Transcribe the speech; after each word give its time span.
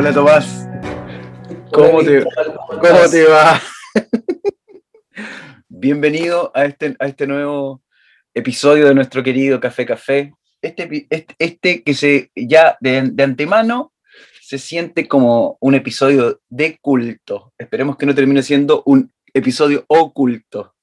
Hola 0.00 0.14
Tomás. 0.14 0.66
¿Cómo, 1.74 2.02
te, 2.02 2.24
¿cómo 2.24 3.10
te 3.10 3.24
va? 3.26 3.60
Bienvenido 5.68 6.50
a 6.54 6.64
este, 6.64 6.96
a 6.98 7.06
este 7.06 7.26
nuevo 7.26 7.82
episodio 8.32 8.86
de 8.86 8.94
nuestro 8.94 9.22
querido 9.22 9.60
Café 9.60 9.84
Café. 9.84 10.32
Este, 10.62 11.06
este, 11.10 11.34
este 11.38 11.82
que 11.82 11.92
se 11.92 12.30
ya 12.34 12.78
de, 12.80 13.10
de, 13.12 13.22
antemano 13.22 13.92
se 14.40 14.56
siente 14.56 15.06
como 15.06 15.58
un 15.60 15.74
episodio 15.74 16.40
de 16.48 16.78
culto. 16.80 17.52
Esperemos 17.58 17.98
que 17.98 18.06
no 18.06 18.14
termine 18.14 18.42
siendo 18.42 18.82
un 18.86 19.12
episodio 19.34 19.84
oculto. 19.86 20.76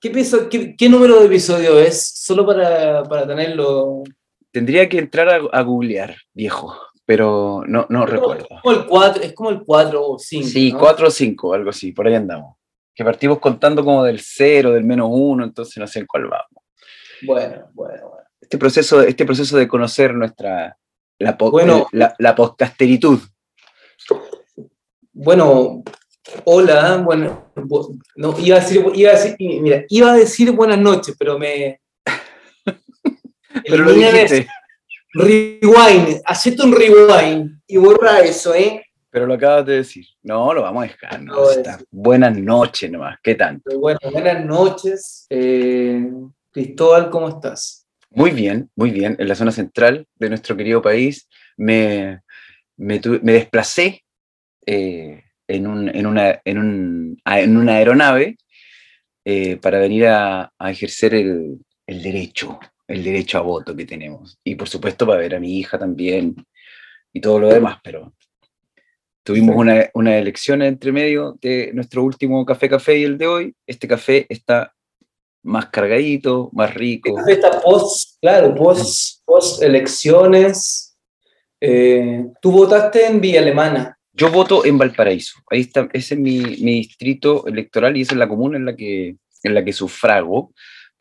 ¿Qué, 0.00 0.10
qué, 0.50 0.74
qué 0.74 0.88
número 0.88 1.20
de 1.20 1.26
episodio 1.26 1.78
es? 1.78 2.02
Solo 2.14 2.46
para, 2.46 3.02
para 3.02 3.26
tenerlo. 3.26 4.04
Tendría 4.50 4.88
que 4.88 4.96
entrar 4.96 5.28
a, 5.28 5.36
a 5.52 5.60
googlear, 5.60 6.16
viejo, 6.32 6.74
pero 7.04 7.62
no, 7.66 7.86
no 7.88 8.06
recuerdo. 8.06 8.46
Es 8.50 8.60
como 8.62 8.74
el 8.74 8.86
4, 8.86 9.22
es 9.22 9.32
como 9.34 9.50
el 9.50 9.62
4 9.64 10.06
o 10.10 10.18
5. 10.18 10.48
Sí, 10.48 10.72
¿no? 10.72 10.78
4 10.78 11.08
o 11.08 11.10
5, 11.10 11.54
algo 11.54 11.70
así, 11.70 11.92
por 11.92 12.06
ahí 12.06 12.14
andamos. 12.14 12.56
Que 12.94 13.04
partimos 13.04 13.38
contando 13.38 13.84
como 13.84 14.04
del 14.04 14.20
0, 14.20 14.72
del 14.72 14.84
menos 14.84 15.08
1, 15.10 15.44
entonces 15.44 15.76
no 15.78 15.86
sé 15.86 16.00
en 16.00 16.06
cuál 16.06 16.24
vamos. 16.28 16.64
Bueno, 17.22 17.68
bueno, 17.72 18.08
bueno. 18.08 18.24
Este 18.40 18.58
proceso, 18.58 19.00
este 19.02 19.24
proceso 19.24 19.56
de 19.56 19.66
conocer 19.68 20.14
nuestra, 20.14 20.76
la, 21.18 21.38
po, 21.38 21.50
Bueno. 21.50 21.86
la, 21.92 22.14
la 22.18 22.34
podcasteritud. 22.34 23.18
Bueno, 25.12 25.82
hola, 26.44 26.96
bueno, 26.98 27.52
bu- 27.54 28.00
no, 28.16 28.34
iba 28.38 28.56
a 28.56 28.60
decir, 28.60 28.84
iba 28.94 29.10
a 29.10 29.14
decir, 29.14 29.36
mira, 29.38 29.84
iba 29.88 30.12
a 30.12 30.16
decir 30.16 30.50
buenas 30.52 30.78
noches, 30.78 31.14
pero 31.18 31.38
me... 31.38 31.80
Pero 33.68 33.84
lo 33.84 33.92
dijiste, 33.92 34.48
Rewind, 35.12 36.22
hacete 36.24 36.62
un 36.62 36.72
rewind 36.72 37.60
y 37.66 37.76
borra 37.76 38.20
eso, 38.20 38.54
¿eh? 38.54 38.82
pero 39.10 39.26
lo 39.26 39.34
acabas 39.34 39.66
de 39.66 39.74
decir. 39.76 40.06
No, 40.22 40.54
lo 40.54 40.62
vamos 40.62 40.84
a 40.84 40.86
dejar. 40.86 41.22
No. 41.22 41.34
Buenas 41.90 42.34
noches 42.38 42.90
nomás, 42.90 43.18
¿qué 43.22 43.34
tanto? 43.34 43.78
Bueno, 43.78 43.98
buenas 44.10 44.42
noches. 44.44 45.26
Eh, 45.28 46.10
Cristóbal, 46.50 47.10
¿cómo 47.10 47.28
estás? 47.28 47.86
Muy 48.08 48.30
bien, 48.30 48.70
muy 48.74 48.90
bien. 48.90 49.14
En 49.18 49.28
la 49.28 49.34
zona 49.34 49.52
central 49.52 50.06
de 50.16 50.28
nuestro 50.30 50.56
querido 50.56 50.80
país 50.80 51.28
me, 51.58 52.20
me, 52.78 52.98
desplacé 52.98 54.02
eh, 54.64 55.22
en, 55.46 55.66
un- 55.66 55.88
en 55.94 56.06
una, 56.06 56.40
en, 56.44 56.58
un- 56.58 57.20
en 57.26 57.56
una 57.58 57.74
aeronave 57.76 58.38
eh, 59.26 59.56
para 59.56 59.78
venir 59.78 60.06
a, 60.06 60.50
a 60.58 60.70
ejercer 60.70 61.14
el, 61.14 61.58
el 61.86 62.02
derecho, 62.02 62.58
el 62.92 63.02
derecho 63.02 63.38
a 63.38 63.42
voto 63.42 63.74
que 63.74 63.86
tenemos. 63.86 64.38
Y 64.44 64.54
por 64.54 64.68
supuesto 64.68 65.06
para 65.06 65.20
ver 65.20 65.34
a 65.34 65.40
mi 65.40 65.58
hija 65.58 65.78
también 65.78 66.34
y 67.12 67.20
todo 67.20 67.40
lo 67.40 67.48
demás, 67.48 67.78
pero 67.82 68.12
tuvimos 69.22 69.56
una, 69.56 69.88
una 69.94 70.18
elección 70.18 70.62
entre 70.62 70.92
medio 70.92 71.38
de 71.40 71.70
nuestro 71.72 72.02
último 72.02 72.44
café 72.44 72.68
café 72.68 72.98
y 72.98 73.04
el 73.04 73.18
de 73.18 73.26
hoy. 73.26 73.54
Este 73.66 73.88
café 73.88 74.26
está 74.28 74.74
más 75.42 75.66
cargadito, 75.66 76.50
más 76.52 76.74
rico. 76.74 77.10
Esta 77.10 77.24
fiesta 77.24 77.60
post, 77.60 78.18
claro, 78.20 78.54
post, 78.54 79.22
post 79.24 79.62
elecciones. 79.62 80.96
Eh, 81.60 82.26
tú 82.40 82.52
votaste 82.52 83.06
en 83.06 83.20
Villa 83.20 83.40
Alemana. 83.40 83.96
Yo 84.12 84.30
voto 84.30 84.64
en 84.66 84.76
Valparaíso. 84.76 85.40
Ahí 85.50 85.60
está, 85.62 85.88
ese 85.92 86.14
es 86.14 86.20
mi, 86.20 86.40
mi 86.40 86.74
distrito 86.74 87.46
electoral 87.46 87.96
y 87.96 88.02
esa 88.02 88.12
es 88.12 88.18
la 88.18 88.28
comuna 88.28 88.58
en 88.58 88.66
la 88.66 88.76
que, 88.76 89.16
en 89.42 89.54
la 89.54 89.64
que 89.64 89.72
sufrago, 89.72 90.52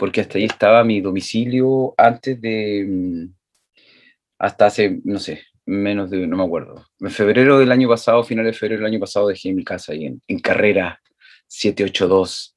porque 0.02 0.20
hasta 0.20 0.40
ahí 0.40 0.46
estaba 0.46 0.84
mi 0.84 1.00
domicilio 1.00 1.94
antes 1.96 2.42
de, 2.42 2.88
mm, 2.90 3.34
hasta 4.40 4.66
hace, 4.66 5.00
no 5.04 5.20
sé, 5.20 5.44
menos 5.68 6.10
de, 6.10 6.26
no 6.26 6.38
me 6.38 6.44
acuerdo. 6.44 6.88
En 7.00 7.12
febrero 7.12 7.60
del 7.60 7.72
año 7.72 7.88
pasado, 7.88 8.24
finales 8.24 8.54
de 8.54 8.58
febrero 8.58 8.82
del 8.82 8.92
año 8.94 9.00
pasado, 9.00 9.28
dejé 9.28 9.54
mi 9.54 9.64
casa 9.64 9.92
ahí 9.92 10.08
en, 10.28 10.40
carrera 10.40 11.00
782. 11.46 12.56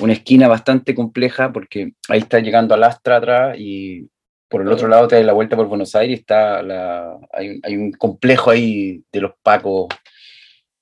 Una 0.00 0.12
esquina 0.12 0.48
bastante 0.48 0.94
compleja 0.94 1.50
porque 1.50 1.94
ahí 2.10 2.18
está 2.18 2.40
llegando 2.40 2.74
a 2.74 2.76
Lastra 2.76 3.16
atrás 3.16 3.56
y 3.58 4.10
por 4.46 4.60
el 4.60 4.68
otro 4.68 4.86
lado 4.86 5.08
te 5.08 5.16
das 5.16 5.24
la 5.24 5.32
vuelta 5.32 5.56
por 5.56 5.68
Buenos 5.68 5.94
Aires, 5.94 6.20
está 6.20 6.58
hay, 7.32 7.58
hay 7.62 7.74
un 7.74 7.90
complejo 7.92 8.50
ahí 8.50 9.02
de 9.10 9.20
los 9.22 9.32
Pacos 9.42 9.88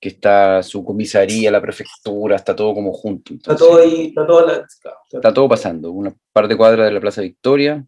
que 0.04 0.10
está 0.10 0.62
su 0.62 0.84
comisaría, 0.84 1.50
la 1.50 1.62
prefectura, 1.62 2.36
está 2.36 2.54
todo 2.54 2.74
como 2.74 2.92
junto. 2.92 3.32
Está 3.32 3.52
entonces, 3.52 3.66
todo 3.66 3.82
ahí, 3.82 4.06
está 4.08 4.26
todo 4.26 4.46
la- 4.46 4.66
está 5.10 5.32
todo 5.32 5.48
pasando. 5.48 5.90
Una 5.92 6.14
par 6.30 6.46
de 6.46 6.58
cuadras 6.58 6.88
de 6.88 6.92
la 6.92 7.00
Plaza 7.00 7.22
Victoria, 7.22 7.82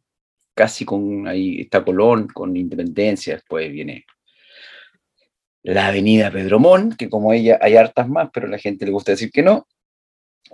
casi 0.55 0.87
con 0.87 1.29
ahí 1.29 1.61
está 1.61 1.85
Colón, 1.85 2.27
con 2.29 2.57
Independencia, 2.57 3.35
después 3.35 3.71
viene 3.71 4.07
la 5.63 5.89
avenida 5.89 6.31
Pedromón, 6.31 6.97
que 6.97 7.11
como 7.11 7.35
ella 7.35 7.59
hay 7.61 7.77
hartas 7.77 8.09
más, 8.09 8.31
pero 8.33 8.47
a 8.47 8.51
la 8.51 8.57
gente 8.57 8.87
le 8.87 8.93
gusta 8.93 9.13
decir 9.13 9.31
que 9.31 9.43
no. 9.43 9.67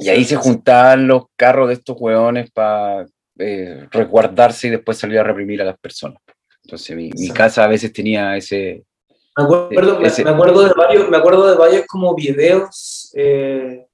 Y 0.01 0.09
ahí 0.09 0.25
se 0.25 0.35
juntaban 0.35 1.07
los 1.07 1.27
carros 1.37 1.69
de 1.69 1.75
estos 1.75 1.97
hueones 1.97 2.51
para 2.51 3.07
eh, 3.39 3.87
resguardarse 3.93 4.67
y 4.67 4.71
después 4.71 4.99
salir 4.99 5.21
a 5.21 5.23
reprimir 5.23 5.63
a 5.63 5.65
las 5.65 5.79
personas. 5.79 6.19
Entonces 6.65 6.97
mi, 6.97 7.11
mi 7.15 7.31
casa 7.31 7.63
a 7.63 7.69
veces 7.69 7.93
tenía 7.93 8.37
ese... 8.37 8.83
Me 9.37 9.45
acuerdo, 9.45 9.99
me- 10.01 10.09
Ese- 10.09 10.25
me 10.25 10.31
acuerdo 10.31 10.63
de 10.65 10.75
varios, 10.75 11.09
me 11.09 11.17
acuerdo 11.17 11.47
de 11.51 11.57
varios 11.57 11.87
como 11.87 12.15
videos, 12.15 13.11
eh, 13.15 13.87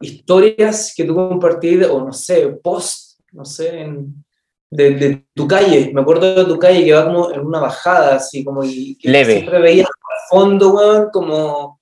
historias 0.00 0.92
que 0.96 1.04
tú 1.04 1.14
compartís, 1.14 1.86
o 1.86 2.00
no 2.04 2.12
sé, 2.12 2.48
post, 2.62 3.20
no 3.32 3.44
sé, 3.44 3.80
en- 3.82 4.24
de, 4.70 4.90
de 4.94 5.26
tu 5.34 5.46
calle. 5.46 5.90
Me 5.92 6.00
acuerdo 6.00 6.34
de 6.34 6.44
tu 6.46 6.58
calle 6.58 6.84
que 6.84 6.94
va 6.94 7.04
como 7.04 7.30
en 7.30 7.40
una 7.40 7.60
bajada, 7.60 8.16
así 8.16 8.42
como 8.42 8.64
y 8.64 8.96
que 8.96 9.10
Leve. 9.10 9.34
siempre 9.34 9.60
veías 9.60 9.86
al 9.86 10.28
fondo, 10.30 10.70
weón, 10.74 11.10
como 11.12 11.78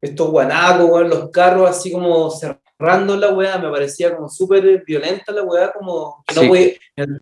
estos 0.00 0.30
guanacos, 0.30 0.90
weón, 0.90 1.08
los 1.08 1.30
carros 1.30 1.68
así 1.70 1.90
como 1.92 2.30
cerrando 2.30 3.16
la 3.16 3.30
weá, 3.32 3.58
me 3.58 3.70
parecía 3.70 4.14
como 4.14 4.28
súper 4.28 4.82
violenta 4.86 5.32
la 5.32 5.42
weá, 5.42 5.72
como 5.72 6.22
que 6.26 6.34
no 6.34 6.40
Sí. 6.42 6.48
podía- 6.48 6.72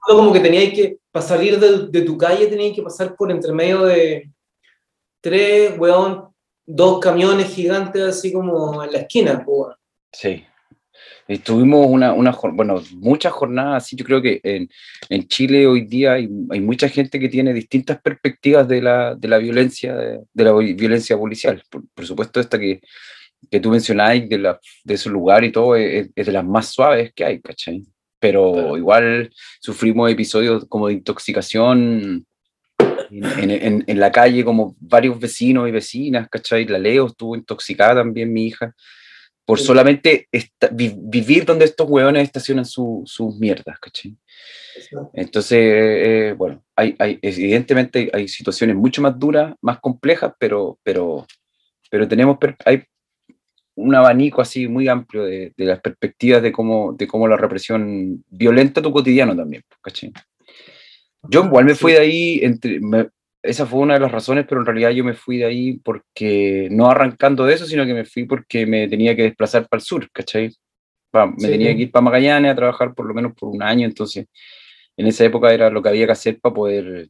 como 0.01 0.33
que 0.33 0.41
tenías 0.41 0.73
que, 0.75 0.99
para 1.13 1.25
salir 1.27 1.59
de, 1.61 1.87
de 1.89 2.03
tu 2.03 2.19
calle, 2.19 2.47
tenías 2.49 2.75
que 2.75 2.83
pasar 2.83 3.15
por 3.17 3.31
entre 3.31 3.53
medio 3.53 3.85
de 3.85 4.29
tres, 5.21 5.79
weón, 5.79 6.29
dos 6.67 7.01
camiones 7.01 7.49
gigantes 7.55 8.03
así 8.03 8.33
como 8.33 8.83
en 8.85 8.93
la 8.93 8.99
esquina, 8.99 9.43
weón. 9.47 9.75
Sí. 10.13 10.45
Y 11.31 11.39
tuvimos 11.39 11.87
una, 11.87 12.15
una, 12.15 12.35
bueno, 12.55 12.83
muchas 12.95 13.33
jornadas 13.33 13.85
así. 13.85 13.95
Yo 13.97 14.05
creo 14.05 14.23
que 14.23 14.41
en, 14.43 14.69
en 15.11 15.29
Chile 15.29 15.67
hoy 15.67 15.83
día 15.83 16.15
hay, 16.15 16.27
hay 16.51 16.61
mucha 16.61 16.89
gente 16.89 17.21
que 17.21 17.29
tiene 17.29 17.53
distintas 17.53 18.01
perspectivas 18.01 18.67
de 18.67 18.81
la, 18.81 19.15
de 19.15 19.29
la 19.29 19.37
violencia, 19.37 19.95
de, 19.95 20.21
de 20.33 20.45
la 20.45 20.53
vi- 20.55 20.73
violencia 20.73 21.19
policial. 21.19 21.63
Por, 21.71 21.83
por 21.95 22.07
supuesto, 22.07 22.41
esta 22.41 22.59
que, 22.59 22.81
que 23.51 23.61
tú 23.61 23.69
mencionáis 23.71 24.27
de, 24.27 24.39
la, 24.39 24.59
de 24.85 24.95
ese 24.95 25.11
lugar 25.11 25.45
y 25.45 25.53
todo 25.53 25.77
es, 25.77 26.09
es 26.17 26.27
de 26.27 26.33
las 26.33 26.47
más 26.47 26.69
suaves 26.73 27.13
que 27.15 27.27
hay, 27.27 27.41
¿cachai? 27.43 27.83
Pero 28.19 28.53
Claro. 28.55 28.77
igual 28.79 29.31
sufrimos 29.61 30.11
episodios 30.11 30.65
como 30.67 30.89
de 30.89 30.95
intoxicación 30.95 32.27
en, 33.11 33.51
en- 33.51 33.85
en- 33.87 34.01
la 34.01 34.11
calle, 34.13 34.45
como 34.45 34.77
varios 34.81 35.19
vecinos 35.19 35.69
y 35.69 35.73
vecinas, 35.73 36.29
¿cachai? 36.29 36.67
La 36.67 36.79
Leo 36.79 37.07
estuvo 37.07 37.35
intoxicada 37.37 37.97
también, 37.97 38.33
mi 38.33 38.47
hija 38.47 38.75
por 39.45 39.59
Sí. 39.59 39.65
solamente 39.65 40.29
esta- 40.31 40.69
vi- 40.71 40.95
vivir 40.97 41.47
donde 41.47 41.65
estos 41.65 41.89
hueones 41.89 42.23
estacionan 42.25 42.67
su- 42.67 43.03
sus 43.07 43.35
mierdas, 43.39 43.79
¿cachai? 43.81 44.15
Entonces, 45.15 45.59
eh, 45.59 46.35
bueno, 46.37 46.63
hay, 46.77 46.95
hay, 46.99 47.19
evidentemente 47.23 48.11
hay, 48.13 48.29
situaciones 48.29 48.77
mucho 48.77 49.01
más 49.01 49.19
duras, 49.19 49.55
más 49.63 49.81
complejas, 49.81 50.33
pero, 50.39 50.79
pero, 50.83 51.27
pero 51.91 52.07
tenemos, 52.07 52.37
hay 52.65 52.83
un 53.75 53.95
abanico 53.95 54.43
así 54.43 54.69
muy 54.69 54.87
amplio 54.89 55.25
de, 55.25 55.53
de 55.57 55.65
las 55.65 55.81
perspectivas 55.81 56.43
de 56.43 56.53
cómo, 56.53 56.93
de 56.93 57.07
cómo 57.07 57.27
la 57.27 57.37
represión 57.37 58.23
violenta 58.29 58.83
tu 58.83 58.93
cotidiano 58.93 59.35
también, 59.35 59.63
¿cachai? 59.81 60.13
Yo 61.25 61.45
igual 61.45 61.65
me 61.65 61.75
fui 61.75 61.93
de 61.93 61.99
ahí, 61.99 62.41
entre, 62.43 62.81
me- 62.81 63.09
esa 63.43 63.67
fue 63.67 63.81
una 63.81 63.95
de 63.95 64.01
las 64.01 64.13
razones, 64.13 64.47
pero 64.49 64.61
en 64.61 64.67
realidad 64.67 64.91
yo 64.91 65.05
me 65.05 65.15
fui 65.15 65.39
de 65.39 65.45
ahí 65.47 65.79
porque, 65.79 66.69
no 66.71 66.91
arrancando 66.91 67.45
de 67.45 67.55
eso, 67.55 67.67
sino 67.67 67.85
que 67.87 67.95
me 67.95 68.05
fui 68.05 68.25
porque 68.25 68.67
me 68.67 68.89
tenía 68.89 69.15
que 69.17 69.23
desplazar 69.23 69.69
para 69.69 69.79
el 69.79 69.85
sur, 69.85 70.11
¿cachai? 70.11 70.55
Pa- 71.11 71.27
me 71.27 71.35
Sí. 71.39 71.47
tenía 71.51 71.75
que 71.75 71.83
ir 71.83 71.91
para 71.91 72.03
Magallanes 72.03 72.53
a 72.53 72.57
trabajar 72.57 72.95
por 72.95 73.07
lo 73.07 73.15
menos 73.15 73.33
por 73.35 73.49
un 73.49 73.63
año, 73.63 73.87
entonces 73.87 74.27
en 74.97 75.07
esa 75.07 75.25
época 75.25 75.53
era 75.53 75.71
lo 75.71 75.81
que 75.83 75.89
había 75.89 76.07
que 76.07 76.13
hacer 76.13 76.39
para 76.41 76.55
poder 76.55 77.09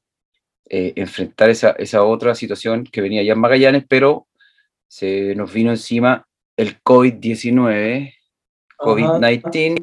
eh, 0.70 0.93
enfrentar 0.96 1.49
esa, 1.50 1.70
esa 1.72 2.04
otra 2.04 2.34
situación 2.34 2.84
que 2.84 3.00
venía 3.00 3.22
ya 3.22 3.32
en 3.32 3.40
Magallanes, 3.40 3.84
pero 3.88 4.26
se 4.87 5.34
nos 5.34 5.50
vino 5.52 5.70
encima 5.70 6.26
el 6.56 6.81
COVID-19, 6.82 8.14
COVID-19, 8.76 9.82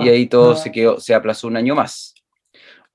y 0.00 0.08
ahí 0.08 0.26
todo 0.26 0.52
Ajá. 0.52 0.62
se 0.62 0.72
quedó, 0.72 1.00
se 1.00 1.14
aplazó 1.14 1.46
un 1.48 1.56
año 1.56 1.74
más. 1.74 2.14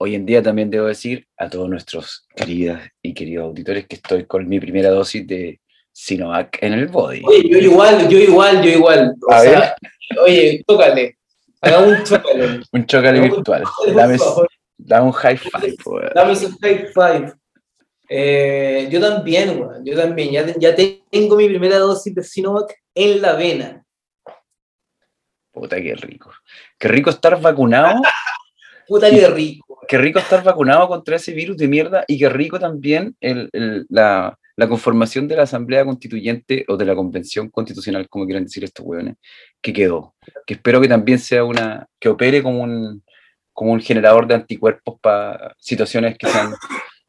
Hoy 0.02 0.16
en 0.16 0.26
día 0.26 0.42
también 0.42 0.70
debo 0.70 0.86
decir 0.86 1.28
a 1.36 1.50
todos 1.50 1.68
nuestros 1.68 2.26
queridas 2.34 2.90
y 3.02 3.14
queridos 3.14 3.44
auditores 3.44 3.86
que 3.86 3.98
estoy 3.98 4.24
con 4.26 4.48
mi 4.48 4.58
primera 4.58 4.92
dosis 4.92 5.28
de 5.28 5.60
Sinovac 5.92 6.58
en 6.62 6.72
el 6.72 6.88
body. 6.88 7.22
Oye, 7.26 7.50
yo 7.50 7.58
igual, 7.58 8.08
yo 8.08 8.18
igual, 8.18 8.64
yo 8.64 8.70
igual. 8.70 9.14
O 9.28 9.34
A 9.34 9.42
sea, 9.42 9.76
oye, 10.26 10.64
tócale. 10.66 11.18
Haga 11.60 11.80
un 11.80 12.02
chócale. 12.06 12.62
Un 12.72 12.86
chocale 12.86 13.20
virtual. 13.20 13.64
Por 13.64 13.94
Dame, 13.94 14.18
dame 14.78 15.06
un 15.06 15.12
high 15.12 15.36
five. 15.36 15.76
pues. 15.84 16.14
Dame 16.16 16.32
ese 16.32 16.50
high 16.62 16.86
five. 16.94 17.34
Eh, 18.08 18.88
yo 18.90 19.02
también, 19.02 19.60
weón, 19.60 19.84
yo 19.84 19.98
también. 19.98 20.32
Ya, 20.32 20.46
ya 20.58 20.74
tengo 21.12 21.36
mi 21.36 21.50
primera 21.50 21.78
dosis 21.78 22.16
de 22.16 22.24
Sinovac 22.24 22.74
en 22.96 23.22
la 23.22 23.34
vena. 23.34 23.84
Puta, 25.52 25.76
qué 25.82 25.94
rico. 25.96 26.32
Qué 26.78 26.88
rico 26.88 27.10
estar 27.10 27.42
vacunado. 27.42 28.02
Puta, 28.88 29.10
qué 29.10 29.28
rico. 29.28 29.69
Qué 29.90 29.98
rico 29.98 30.20
estar 30.20 30.44
vacunado 30.44 30.88
contra 30.88 31.16
ese 31.16 31.34
virus 31.34 31.58
de 31.58 31.68
mierda 31.68 32.06
y 32.08 32.20
qué 32.20 32.30
rico 32.30 32.60
también 32.60 33.16
el, 33.20 33.50
el, 33.54 33.88
la, 33.90 34.38
la 34.56 34.68
conformación 34.68 35.28
de 35.28 35.36
la 35.36 35.44
Asamblea 35.44 35.84
Constituyente 35.84 36.64
o 36.68 36.78
de 36.78 36.86
la 36.86 36.94
Convención 36.94 37.50
Constitucional, 37.50 38.08
como 38.08 38.26
quieran 38.26 38.44
decir 38.44 38.64
estos 38.64 38.86
hueones, 38.86 39.16
que 39.60 39.74
quedó. 39.74 40.14
Que 40.46 40.54
espero 40.54 40.80
que 40.80 40.88
también 40.88 41.18
sea 41.18 41.44
una, 41.44 41.88
que 42.00 42.08
opere 42.08 42.44
como 42.44 42.62
un, 42.62 43.04
como 43.52 43.72
un 43.72 43.82
generador 43.82 44.28
de 44.28 44.36
anticuerpos 44.36 45.00
para 45.02 45.56
situaciones 45.58 46.20
que 46.20 46.28
sean, 46.28 46.54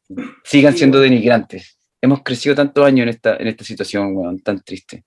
sigan 0.43 0.75
siendo 0.75 0.99
denigrantes. 0.99 1.77
Hemos 2.01 2.23
crecido 2.23 2.55
tantos 2.55 2.83
años 2.83 3.03
en 3.03 3.09
esta, 3.09 3.35
en 3.35 3.47
esta 3.47 3.63
situación, 3.63 4.15
weón, 4.15 4.39
tan 4.39 4.59
triste. 4.59 5.03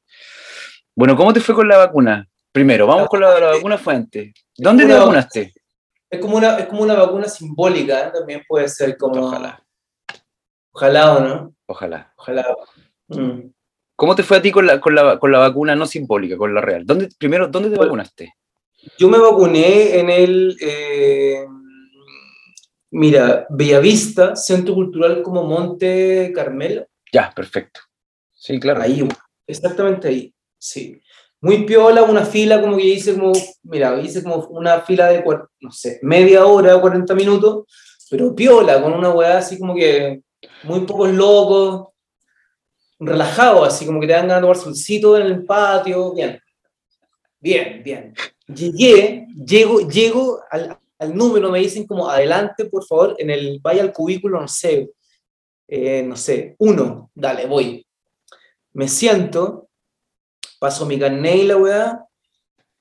Bueno, 0.94 1.16
¿cómo 1.16 1.32
te 1.32 1.40
fue 1.40 1.56
con 1.56 1.66
la 1.66 1.78
vacuna? 1.78 2.24
Primero, 2.52 2.86
vamos 2.86 3.08
con 3.08 3.20
la, 3.20 3.36
la 3.40 3.46
vacuna 3.48 3.78
fuente. 3.78 4.32
¿Dónde 4.56 4.84
te 4.86 4.92
Una- 4.92 5.00
vacunaste? 5.00 5.52
Es 6.10 6.20
como 6.20 6.36
una, 6.36 6.58
es 6.58 6.66
como 6.66 6.82
una 6.82 6.94
vacuna 6.94 7.28
simbólica, 7.28 8.08
¿eh? 8.08 8.10
también 8.14 8.42
puede 8.46 8.68
ser 8.68 8.96
como. 8.96 9.26
Ojalá, 9.26 9.64
Ojalá 10.72 11.16
o 11.16 11.20
no. 11.20 11.54
ojalá. 11.66 12.12
Ojalá. 12.16 12.56
Mm. 13.08 13.50
¿Cómo 13.96 14.14
te 14.16 14.22
fue 14.24 14.38
a 14.38 14.42
ti 14.42 14.50
con 14.50 14.66
la, 14.66 14.80
con 14.80 14.94
la, 14.94 15.18
con 15.20 15.30
la 15.30 15.38
vacuna 15.38 15.76
no 15.76 15.86
simbólica, 15.86 16.36
con 16.36 16.52
la 16.54 16.60
real? 16.60 16.84
¿Dónde, 16.84 17.08
primero, 17.18 17.46
¿dónde 17.48 17.68
te 17.70 17.76
Bueno. 17.76 17.90
vacunaste? 17.90 18.34
Yo 18.98 19.08
me 19.08 19.18
vacuné 19.18 19.98
en 19.98 20.10
el. 20.10 20.56
eh, 20.60 21.46
mira, 22.90 23.46
Bellavista, 23.50 24.36
Centro 24.36 24.74
Cultural 24.74 25.22
como 25.22 25.44
Monte 25.44 26.32
Carmelo. 26.34 26.86
Ya, 27.12 27.30
perfecto. 27.34 27.80
Sí, 28.32 28.58
claro. 28.60 28.82
Ahí, 28.82 29.06
exactamente 29.46 30.08
ahí, 30.08 30.34
sí. 30.58 31.00
Muy 31.44 31.66
piola, 31.66 32.04
una 32.04 32.24
fila 32.24 32.58
como 32.58 32.78
que 32.78 32.86
hice 32.86 33.12
como, 33.12 33.32
mira, 33.64 34.00
hice 34.00 34.22
como 34.22 34.46
una 34.46 34.80
fila 34.80 35.08
de, 35.08 35.22
no 35.60 35.70
sé, 35.70 35.98
media 36.00 36.46
hora, 36.46 36.80
40 36.80 37.14
minutos, 37.14 37.66
pero 38.08 38.34
piola, 38.34 38.80
con 38.80 38.94
una 38.94 39.10
weá 39.10 39.36
así 39.36 39.58
como 39.58 39.74
que 39.74 40.22
muy 40.62 40.86
pocos 40.86 41.10
locos, 41.10 41.88
relajado, 42.98 43.62
así 43.62 43.84
como 43.84 44.00
que 44.00 44.06
te 44.06 44.14
dan 44.14 44.22
ganas 44.26 44.36
de 44.38 44.40
tomar 44.40 44.56
solcito 44.56 45.18
en 45.18 45.26
el 45.26 45.44
patio, 45.44 46.14
bien, 46.14 46.40
bien, 47.38 47.82
bien. 47.84 48.14
Llegué, 48.46 49.26
llego, 49.46 49.86
llego 49.86 50.40
al, 50.50 50.78
al 50.98 51.14
número, 51.14 51.50
me 51.50 51.58
dicen 51.58 51.86
como, 51.86 52.08
adelante, 52.08 52.64
por 52.64 52.86
favor, 52.86 53.16
en 53.18 53.28
el, 53.28 53.60
vaya 53.60 53.82
al 53.82 53.92
cubículo, 53.92 54.40
no 54.40 54.48
sé, 54.48 54.92
eh, 55.68 56.02
no 56.06 56.16
sé, 56.16 56.56
uno, 56.58 57.10
dale, 57.14 57.44
voy. 57.44 57.86
Me 58.72 58.88
siento, 58.88 59.63
paso 60.64 60.86
mi 60.86 60.98
carnet 60.98 61.36
y 61.36 61.42
la 61.44 61.58
weá, 61.58 62.06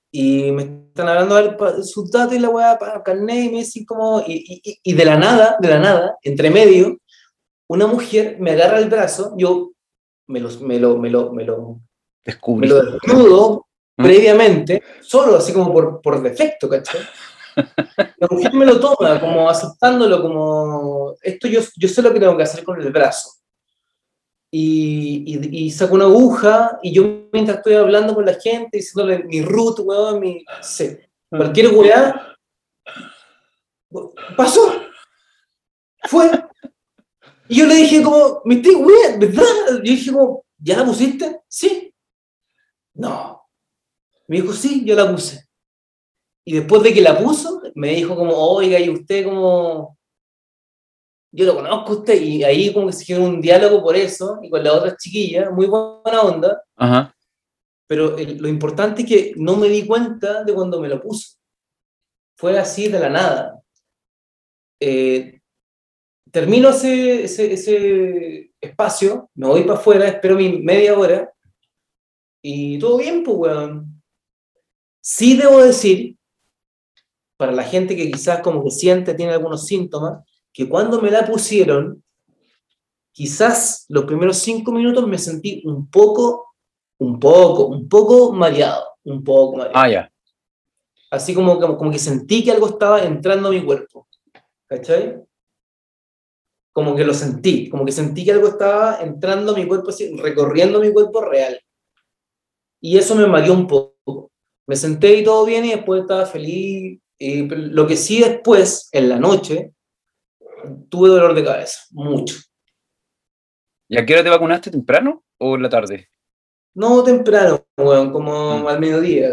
y 0.10 0.52
me 0.54 0.64
están 0.88 1.10
hablando 1.10 1.36
de 1.36 1.84
sus 1.84 2.10
datos 2.10 2.34
y 2.34 2.40
la 2.40 2.48
weá, 2.48 2.80
para 2.80 3.04
carnet, 3.04 3.46
y 3.46 3.50
me 3.50 3.58
dicen 3.58 3.84
como, 3.84 4.22
y, 4.26 4.36
y- 4.48 4.62
y- 4.72 4.80
y 4.82 4.94
de 4.94 5.04
la 5.04 5.18
nada, 5.18 5.58
de 5.60 5.68
la 5.68 5.80
nada, 5.80 6.18
entre 6.22 6.50
medio, 6.50 6.98
una 7.68 7.86
mujer 7.88 8.38
me 8.40 8.52
agarra 8.52 8.80
el 8.80 8.90
brazo, 8.90 9.34
yo 9.38 9.72
me, 10.28 10.40
los, 10.40 10.62
me, 10.62 10.80
lo, 10.80 10.98
me, 10.98 11.10
lo, 11.10 11.34
me, 11.34 11.44
lo, 11.44 11.82
me 12.56 12.68
lo 12.68 12.84
desnudo 12.86 13.66
¿Mm? 13.98 14.04
previamente, 14.04 14.82
solo 15.02 15.36
así 15.36 15.52
como 15.52 15.74
por, 15.74 16.02
por 16.02 16.22
defecto, 16.24 16.70
¿cachai? 16.70 17.02
La 18.18 18.28
mujer 18.32 18.54
me 18.54 18.66
lo 18.66 18.80
toma 18.80 19.20
como 19.20 19.50
aceptándolo, 19.50 20.22
como 20.22 21.14
esto 21.22 21.50
yo, 21.50 21.60
yo 21.76 21.88
sé 21.90 22.02
lo 22.02 22.14
que 22.14 22.20
tengo 22.22 22.38
que 22.38 22.44
hacer 22.44 22.64
con 22.64 22.82
el 22.82 22.92
brazo. 22.94 23.30
Y, 24.56 25.66
y, 25.66 25.72
saco 25.72 25.96
una 25.96 26.06
aguja 26.06 26.78
y 26.84 26.94
yo 26.94 27.28
mientras 27.32 27.58
estoy 27.58 27.74
hablando 27.74 28.14
con 28.14 28.24
la 28.24 28.36
gente, 28.36 28.78
diciéndole 28.78 29.24
mi 29.24 29.42
root, 29.42 29.80
weón, 29.80 30.20
mi... 30.20 30.46
cualquier 31.28 31.70
weá, 31.70 32.38
pasó, 34.38 34.80
fue. 36.04 36.30
Y 37.48 37.58
yo 37.58 37.66
le 37.66 37.74
dije 37.74 38.04
como, 38.04 38.44
me 38.46 38.56
estoy 38.56 38.76
weá, 38.76 39.18
¿verdad? 39.18 39.44
Yo 39.70 39.80
dije 39.80 40.12
como, 40.12 40.46
¿ya 40.60 40.78
la 40.78 40.86
pusiste? 40.86 41.42
Sí. 41.48 41.92
No. 42.94 43.42
Me 44.28 44.40
dijo, 44.40 44.54
sí, 44.54 44.86
yo 44.86 44.96
la 44.96 45.12
puse. 45.12 45.48
Y 46.46 46.54
después 46.54 46.84
de 46.84 46.94
que 46.94 47.02
la 47.02 47.18
puso, 47.18 47.60
me 47.74 47.96
dijo 47.96 48.16
como, 48.16 48.36
oiga, 48.36 48.80
y 48.80 48.92
usted 48.92 49.26
como, 49.26 49.98
yo 51.36 51.46
lo 51.46 51.56
conozco 51.56 51.92
a 51.92 51.96
usted, 51.98 52.22
y 52.22 52.44
ahí 52.44 52.72
como 52.72 52.88
que 52.88 52.94
se 52.94 53.06
generó 53.06 53.26
un 53.26 53.42
diálogo 53.42 53.82
por 53.82 53.96
eso, 53.96 54.40
y 54.44 54.50
con 54.52 54.64
la 54.64 54.72
otra 54.74 54.96
chiquilla, 54.96 55.50
muy 55.50 55.66
buena 55.66 56.22
onda, 56.22 56.64
Ajá. 56.76 57.16
pero 57.88 58.16
el- 58.18 58.38
lo 58.38 58.48
importante 58.48 59.02
es 59.02 59.08
que 59.08 59.34
no 59.36 59.58
me 59.58 59.68
di 59.68 59.86
cuenta 59.86 60.44
de 60.44 60.54
cuando 60.54 60.80
me 60.80 60.88
lo 60.88 61.02
puso. 61.02 61.38
Fue 62.38 62.58
así 62.60 62.88
de 62.88 63.00
la 63.00 63.10
nada. 63.10 63.60
Eh, 64.80 65.42
termino 66.32 66.70
ese, 66.70 67.24
ese, 67.24 67.54
ese 67.54 68.52
espacio, 68.62 69.30
me 69.34 69.48
voy 69.48 69.64
para 69.64 69.80
afuera, 69.80 70.08
espero 70.08 70.36
mi 70.36 70.60
media 70.62 70.98
hora, 70.98 71.34
y 72.44 72.78
todo 72.78 72.98
bien, 72.98 73.24
pues, 73.24 73.38
weón. 73.38 74.02
Sí 75.02 75.36
debo 75.36 75.64
decir, 75.64 76.16
para 77.38 77.52
la 77.52 77.64
gente 77.64 77.96
que 77.96 78.12
quizás 78.12 78.40
como 78.42 78.64
que 78.64 78.70
siente, 78.72 79.14
tiene 79.16 79.34
algunos 79.34 79.66
síntomas, 79.66 80.24
que 80.54 80.70
cuando 80.70 81.02
me 81.02 81.10
la 81.10 81.26
pusieron, 81.26 82.04
quizás 83.12 83.86
los 83.90 84.06
primeros 84.06 84.38
cinco 84.38 84.72
minutos 84.72 85.08
me 85.08 85.18
sentí 85.18 85.64
un 85.66 85.90
poco, 85.90 86.54
un 87.00 87.20
poco, 87.20 87.68
un 87.68 87.90
poco 87.90 88.32
mareado, 88.32 88.86
un 89.04 89.24
poco 89.24 89.58
mareado. 89.58 89.78
Ah, 89.78 89.90
ya. 89.90 90.12
Así 91.10 91.34
como, 91.34 91.60
como, 91.60 91.78
como 91.78 91.92
que 91.92 92.00
sentí 92.00 92.44
que 92.44 92.52
algo 92.52 92.68
estaba 92.68 93.04
entrando 93.04 93.50
a 93.50 93.52
mi 93.52 93.64
cuerpo. 93.64 94.08
¿Cachai? 94.68 95.24
Como 96.72 96.96
que 96.96 97.06
lo 97.06 97.14
sentí, 97.14 97.70
como 97.70 97.86
que 97.86 97.92
sentí 97.92 98.26
que 98.26 98.32
algo 98.32 98.48
estaba 98.48 99.00
entrando 99.02 99.52
a 99.52 99.56
mi 99.56 99.68
cuerpo, 99.68 99.90
así, 99.90 100.16
recorriendo 100.18 100.80
mi 100.80 100.92
cuerpo 100.92 101.22
real. 101.22 101.60
Y 102.82 102.98
eso 102.98 103.16
me 103.16 103.28
mareó 103.28 103.54
un 103.54 103.68
poco. 103.68 104.32
Me 104.68 104.76
senté 104.76 105.16
y 105.16 105.24
todo 105.24 105.46
bien 105.46 105.66
y 105.66 105.70
después 105.70 106.02
estaba 106.02 106.26
feliz. 106.26 107.00
Y 107.20 107.44
pero 107.44 107.62
lo 107.62 107.86
que 107.86 107.96
sí 107.96 108.20
después, 108.20 108.90
en 108.92 109.10
la 109.10 109.20
noche, 109.20 109.74
tuve 110.90 111.10
dolor 111.10 111.34
de 111.34 111.44
cabeza, 111.44 111.80
mucho. 111.92 112.36
¿Y 113.90 113.98
a 113.98 114.06
qué 114.06 114.14
hora 114.14 114.24
te 114.24 114.30
vacunaste? 114.30 114.72
¿Temprano 114.72 115.24
o 115.40 115.56
en 115.56 115.62
la 115.64 115.70
tarde? 115.70 116.08
No 116.76 117.04
temprano, 117.04 117.64
weón, 117.78 118.12
como 118.12 118.60
Mm. 118.60 118.68
al 118.68 118.80
mediodía. 118.80 119.32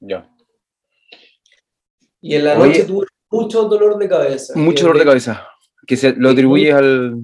Ya. 0.00 0.28
Y 2.20 2.34
en 2.34 2.44
la 2.44 2.58
Oye. 2.58 2.68
noche 2.68 2.84
tuve 2.84 3.06
mucho 3.30 3.64
dolor 3.64 3.98
de 3.98 4.08
cabeza. 4.08 4.52
Mucho 4.58 4.84
dolor 4.84 4.98
de 4.98 5.04
cabeza. 5.06 5.46
Que 5.86 5.96
se 5.96 6.12
lo 6.14 6.30
atribuyes 6.30 6.74
al. 6.74 7.16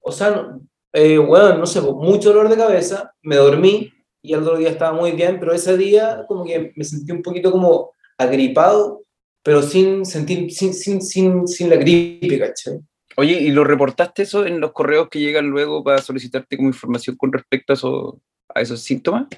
O 0.00 0.12
sea, 0.12 0.30
no- 0.30 0.60
eh, 0.92 1.18
bueno, 1.18 1.58
no 1.58 1.66
sé, 1.66 1.82
pues, 1.82 1.92
mucho 1.94 2.30
dolor 2.32 2.48
de 2.48 2.56
cabeza, 2.56 3.12
me 3.22 3.36
dormí 3.36 3.92
y 4.22 4.32
al 4.34 4.42
otro 4.42 4.56
día 4.56 4.70
estaba 4.70 4.96
muy 4.96 5.12
bien, 5.12 5.38
pero 5.38 5.52
ese 5.52 5.76
día 5.76 6.24
como 6.28 6.44
que 6.44 6.72
me 6.74 6.84
sentí 6.84 7.12
un 7.12 7.22
poquito 7.22 7.50
como 7.52 7.90
agripado, 8.16 9.02
pero 9.46 9.62
sin 9.62 10.04
sentir, 10.04 10.50
sin, 10.52 10.74
sin, 10.74 11.00
sin, 11.00 11.46
sin 11.46 11.70
la 11.70 11.76
gripe, 11.76 12.36
¿cachai? 12.36 12.80
Oye, 13.16 13.34
¿y 13.40 13.52
lo 13.52 13.62
reportaste 13.62 14.24
eso 14.24 14.44
en 14.44 14.58
los 14.58 14.72
correos 14.72 15.08
que 15.08 15.20
llegan 15.20 15.46
luego 15.46 15.84
para 15.84 15.98
solicitarte 16.02 16.56
como 16.56 16.68
información 16.68 17.14
con 17.16 17.32
respecto 17.32 17.72
a, 17.72 17.76
eso- 17.76 18.20
a 18.52 18.60
esos 18.60 18.80
síntomas? 18.80 19.28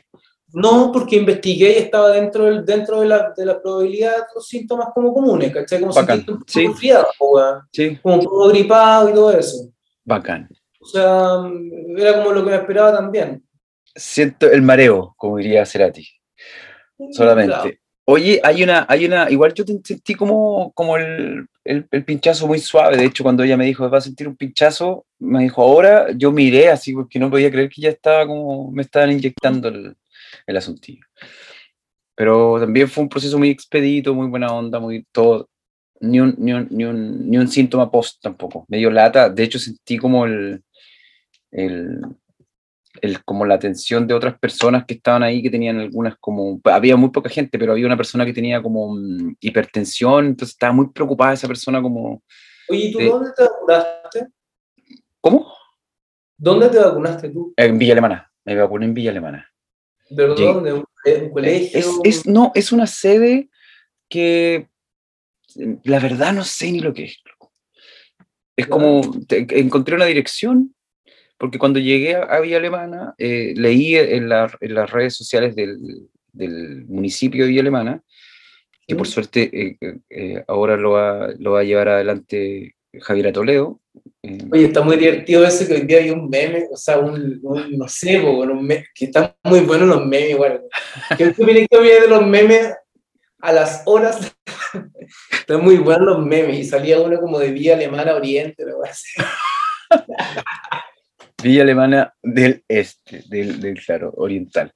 No, 0.54 0.90
porque 0.94 1.16
investigué 1.16 1.74
y 1.74 1.82
estaba 1.82 2.10
dentro, 2.12 2.44
del, 2.46 2.64
dentro 2.64 3.00
de, 3.00 3.06
la, 3.06 3.34
de 3.36 3.44
la 3.44 3.60
probabilidad 3.60 4.16
de 4.16 4.22
los 4.34 4.48
síntomas 4.48 4.88
como 4.94 5.12
comunes, 5.12 5.52
¿cachai? 5.52 5.78
Como 5.78 5.92
Bacán, 5.92 6.24
sentirte 6.46 6.96
un 6.96 7.04
poco 7.18 7.62
sí. 7.70 7.98
como 8.00 8.14
un 8.14 8.24
poco 8.24 8.48
gripado 8.48 9.10
y 9.10 9.12
todo 9.12 9.32
eso. 9.38 9.70
Bacán. 10.06 10.48
O 10.80 10.86
sea, 10.86 11.42
era 11.98 12.16
como 12.16 12.32
lo 12.32 12.42
que 12.44 12.50
me 12.50 12.56
esperaba 12.56 12.94
también. 12.94 13.44
Siento 13.94 14.50
el 14.50 14.62
mareo, 14.62 15.12
como 15.18 15.36
diría 15.36 15.66
Cerati. 15.66 16.08
solamente. 17.12 17.52
Claro. 17.52 17.70
Oye, 18.10 18.40
hay 18.42 18.62
una, 18.62 18.86
hay 18.88 19.04
una, 19.04 19.30
igual 19.30 19.52
yo 19.52 19.66
te 19.66 19.78
sentí 19.84 20.14
como, 20.14 20.72
como 20.72 20.96
el, 20.96 21.46
el, 21.62 21.86
el 21.90 22.04
pinchazo 22.06 22.46
muy 22.46 22.58
suave. 22.58 22.96
De 22.96 23.04
hecho, 23.04 23.22
cuando 23.22 23.42
ella 23.42 23.58
me 23.58 23.66
dijo, 23.66 23.90
va 23.90 23.98
a 23.98 24.00
sentir 24.00 24.26
un 24.26 24.34
pinchazo, 24.34 25.04
me 25.18 25.42
dijo, 25.42 25.60
ahora 25.60 26.10
yo 26.12 26.32
miré 26.32 26.70
así 26.70 26.94
porque 26.94 27.18
no 27.18 27.28
podía 27.28 27.50
creer 27.50 27.68
que 27.68 27.82
ya 27.82 27.90
estaba 27.90 28.26
como, 28.26 28.70
me 28.70 28.80
estaban 28.80 29.12
inyectando 29.12 29.68
el, 29.68 29.94
el 30.46 30.56
asuntillo. 30.56 31.04
Pero 32.14 32.58
también 32.58 32.88
fue 32.88 33.02
un 33.02 33.10
proceso 33.10 33.36
muy 33.38 33.50
expedito, 33.50 34.14
muy 34.14 34.28
buena 34.28 34.54
onda, 34.54 34.80
muy 34.80 35.04
todo. 35.12 35.50
Ni 36.00 36.18
un, 36.18 36.34
ni 36.38 36.54
un, 36.54 36.66
ni 36.70 36.84
un, 36.86 37.28
ni 37.28 37.36
un 37.36 37.48
síntoma 37.48 37.90
post 37.90 38.22
tampoco. 38.22 38.64
Me 38.68 38.78
dio 38.78 38.90
lata. 38.90 39.28
De 39.28 39.42
hecho, 39.42 39.58
sentí 39.58 39.98
como 39.98 40.24
el, 40.24 40.62
el, 41.50 42.00
el- 43.02 43.24
como 43.24 43.44
la 43.46 43.54
atención 43.54 44.06
de 44.06 44.14
otras 44.14 44.38
personas 44.38 44.84
que 44.86 44.94
estaban 44.94 45.22
ahí, 45.22 45.42
que 45.42 45.50
tenían 45.50 45.78
algunas 45.78 46.16
como, 46.18 46.60
había 46.64 46.96
muy 46.96 47.10
poca 47.10 47.28
gente, 47.28 47.58
pero 47.58 47.72
había 47.72 47.86
una 47.86 47.96
persona 47.96 48.24
que 48.26 48.32
tenía 48.32 48.62
como 48.62 48.94
mm, 48.94 49.36
hipertensión, 49.40 50.26
entonces 50.26 50.54
estaba 50.54 50.72
muy 50.72 50.88
preocupada 50.90 51.32
esa 51.34 51.48
persona 51.48 51.80
como, 51.82 52.22
Oye, 52.68 52.86
¿y 52.86 52.92
tú 52.92 52.98
dónde 53.00 53.30
te 53.36 53.42
vacunaste? 53.44 54.26
¿cómo? 55.20 55.52
¿Dónde 56.36 56.68
te 56.68 56.78
vacunaste 56.78 57.30
tú? 57.30 57.52
En 57.56 57.78
Villa 57.78 57.92
Alemana, 57.92 58.30
me 58.44 58.54
vacuné 58.54 58.86
en 58.86 58.94
Villa 58.94 59.10
Alemana. 59.10 59.48
¿De 60.10 60.36
Sí. 60.36 60.44
dónde? 60.44 60.72
¿Un, 60.72 60.84
un 61.22 61.30
colegio? 61.30 61.78
Es, 61.78 61.88
es- 62.04 62.26
no, 62.26 62.52
es 62.54 62.72
una 62.72 62.86
sede 62.86 63.48
que 64.08 64.68
la 65.84 65.98
verdad 65.98 66.32
no 66.32 66.44
sé 66.44 66.70
ni 66.72 66.80
lo 66.80 66.92
que 66.94 67.04
es. 67.04 67.18
Es 68.56 68.66
como, 68.66 69.00
te- 69.26 69.46
encontré 69.60 69.94
una 69.94 70.04
dirección, 70.06 70.74
porque 71.38 71.58
cuando 71.58 71.78
llegué 71.78 72.16
a, 72.16 72.22
a 72.24 72.40
Villa 72.40 72.56
Alemana, 72.58 73.14
eh, 73.18 73.54
leí 73.56 73.96
en, 73.96 74.28
la- 74.28 74.50
en 74.60 74.74
las 74.74 74.90
redes 74.90 75.14
sociales 75.14 75.54
del, 75.56 75.78
del 76.32 76.84
municipio 76.86 77.44
de 77.44 77.48
Villa 77.50 77.60
Alemana, 77.62 78.02
que 78.86 78.96
por 78.96 79.06
suerte 79.06 79.50
eh, 79.52 79.76
eh, 79.80 79.98
eh, 80.10 80.44
ahora 80.48 80.76
lo 80.76 80.92
va, 80.92 81.28
lo 81.38 81.52
va 81.52 81.60
a 81.60 81.64
llevar 81.64 81.88
adelante 81.90 82.74
Javier 83.00 83.32
Toledo. 83.32 83.80
eh, 84.22 84.38
Oye, 84.50 84.64
está 84.64 84.80
muy 84.82 84.96
divertido 84.96 85.44
eso 85.46 85.66
que 85.66 85.74
hoy 85.74 85.80
día 85.82 85.98
hay 85.98 86.10
un 86.10 86.28
meme, 86.30 86.64
o 86.72 86.76
sea, 86.76 86.98
un, 86.98 87.38
un- 87.42 87.76
no 87.78 87.86
sé, 87.88 88.18
un 88.20 88.66
meme, 88.66 88.86
que 88.94 89.04
están 89.04 89.34
muy 89.44 89.60
buenos 89.60 89.88
los 89.88 90.06
memes, 90.06 90.30
igual. 90.30 90.62
Que 91.18 91.32
tú 91.32 91.44
vienes 91.44 91.68
de 91.70 92.08
los 92.08 92.26
memes 92.26 92.72
a 93.40 93.52
las 93.52 93.82
horas, 93.84 94.34
están 95.30 95.62
muy 95.62 95.76
buenos 95.76 96.06
los 96.06 96.24
memes, 96.26 96.58
y 96.58 96.64
salía 96.64 96.98
uno 97.00 97.20
como 97.20 97.38
de 97.38 97.52
Vía 97.52 97.74
Alemana 97.74 98.14
Oriente, 98.14 98.64
¿no? 98.64 98.82
Así. 98.82 99.06
Villa 101.42 101.62
Alemana 101.62 102.12
del 102.22 102.64
Este, 102.66 103.22
del, 103.28 103.60
del 103.60 103.80
claro, 103.80 104.12
oriental. 104.16 104.72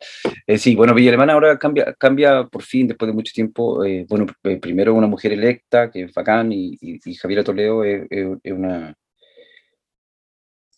Eh, 0.46 0.58
sí, 0.58 0.76
bueno, 0.76 0.94
Villa 0.94 1.10
Alemana 1.10 1.32
ahora 1.32 1.58
cambia, 1.58 1.92
cambia 1.94 2.44
por 2.46 2.62
fin, 2.62 2.86
después 2.86 3.08
de 3.08 3.14
mucho 3.14 3.32
tiempo. 3.34 3.84
eh, 3.84 4.06
bueno, 4.08 4.26
eh, 4.44 4.58
primero 4.58 4.94
una 4.94 5.08
mujer 5.08 5.32
electa, 5.32 5.90
que 5.90 6.02
es 6.04 6.12
bacán, 6.14 6.52
y, 6.52 6.76
y, 6.80 7.00
y 7.04 7.14
Javiera 7.16 7.42
Toledo 7.44 7.82
es, 7.84 8.06
es- 8.10 8.52
una. 8.52 8.94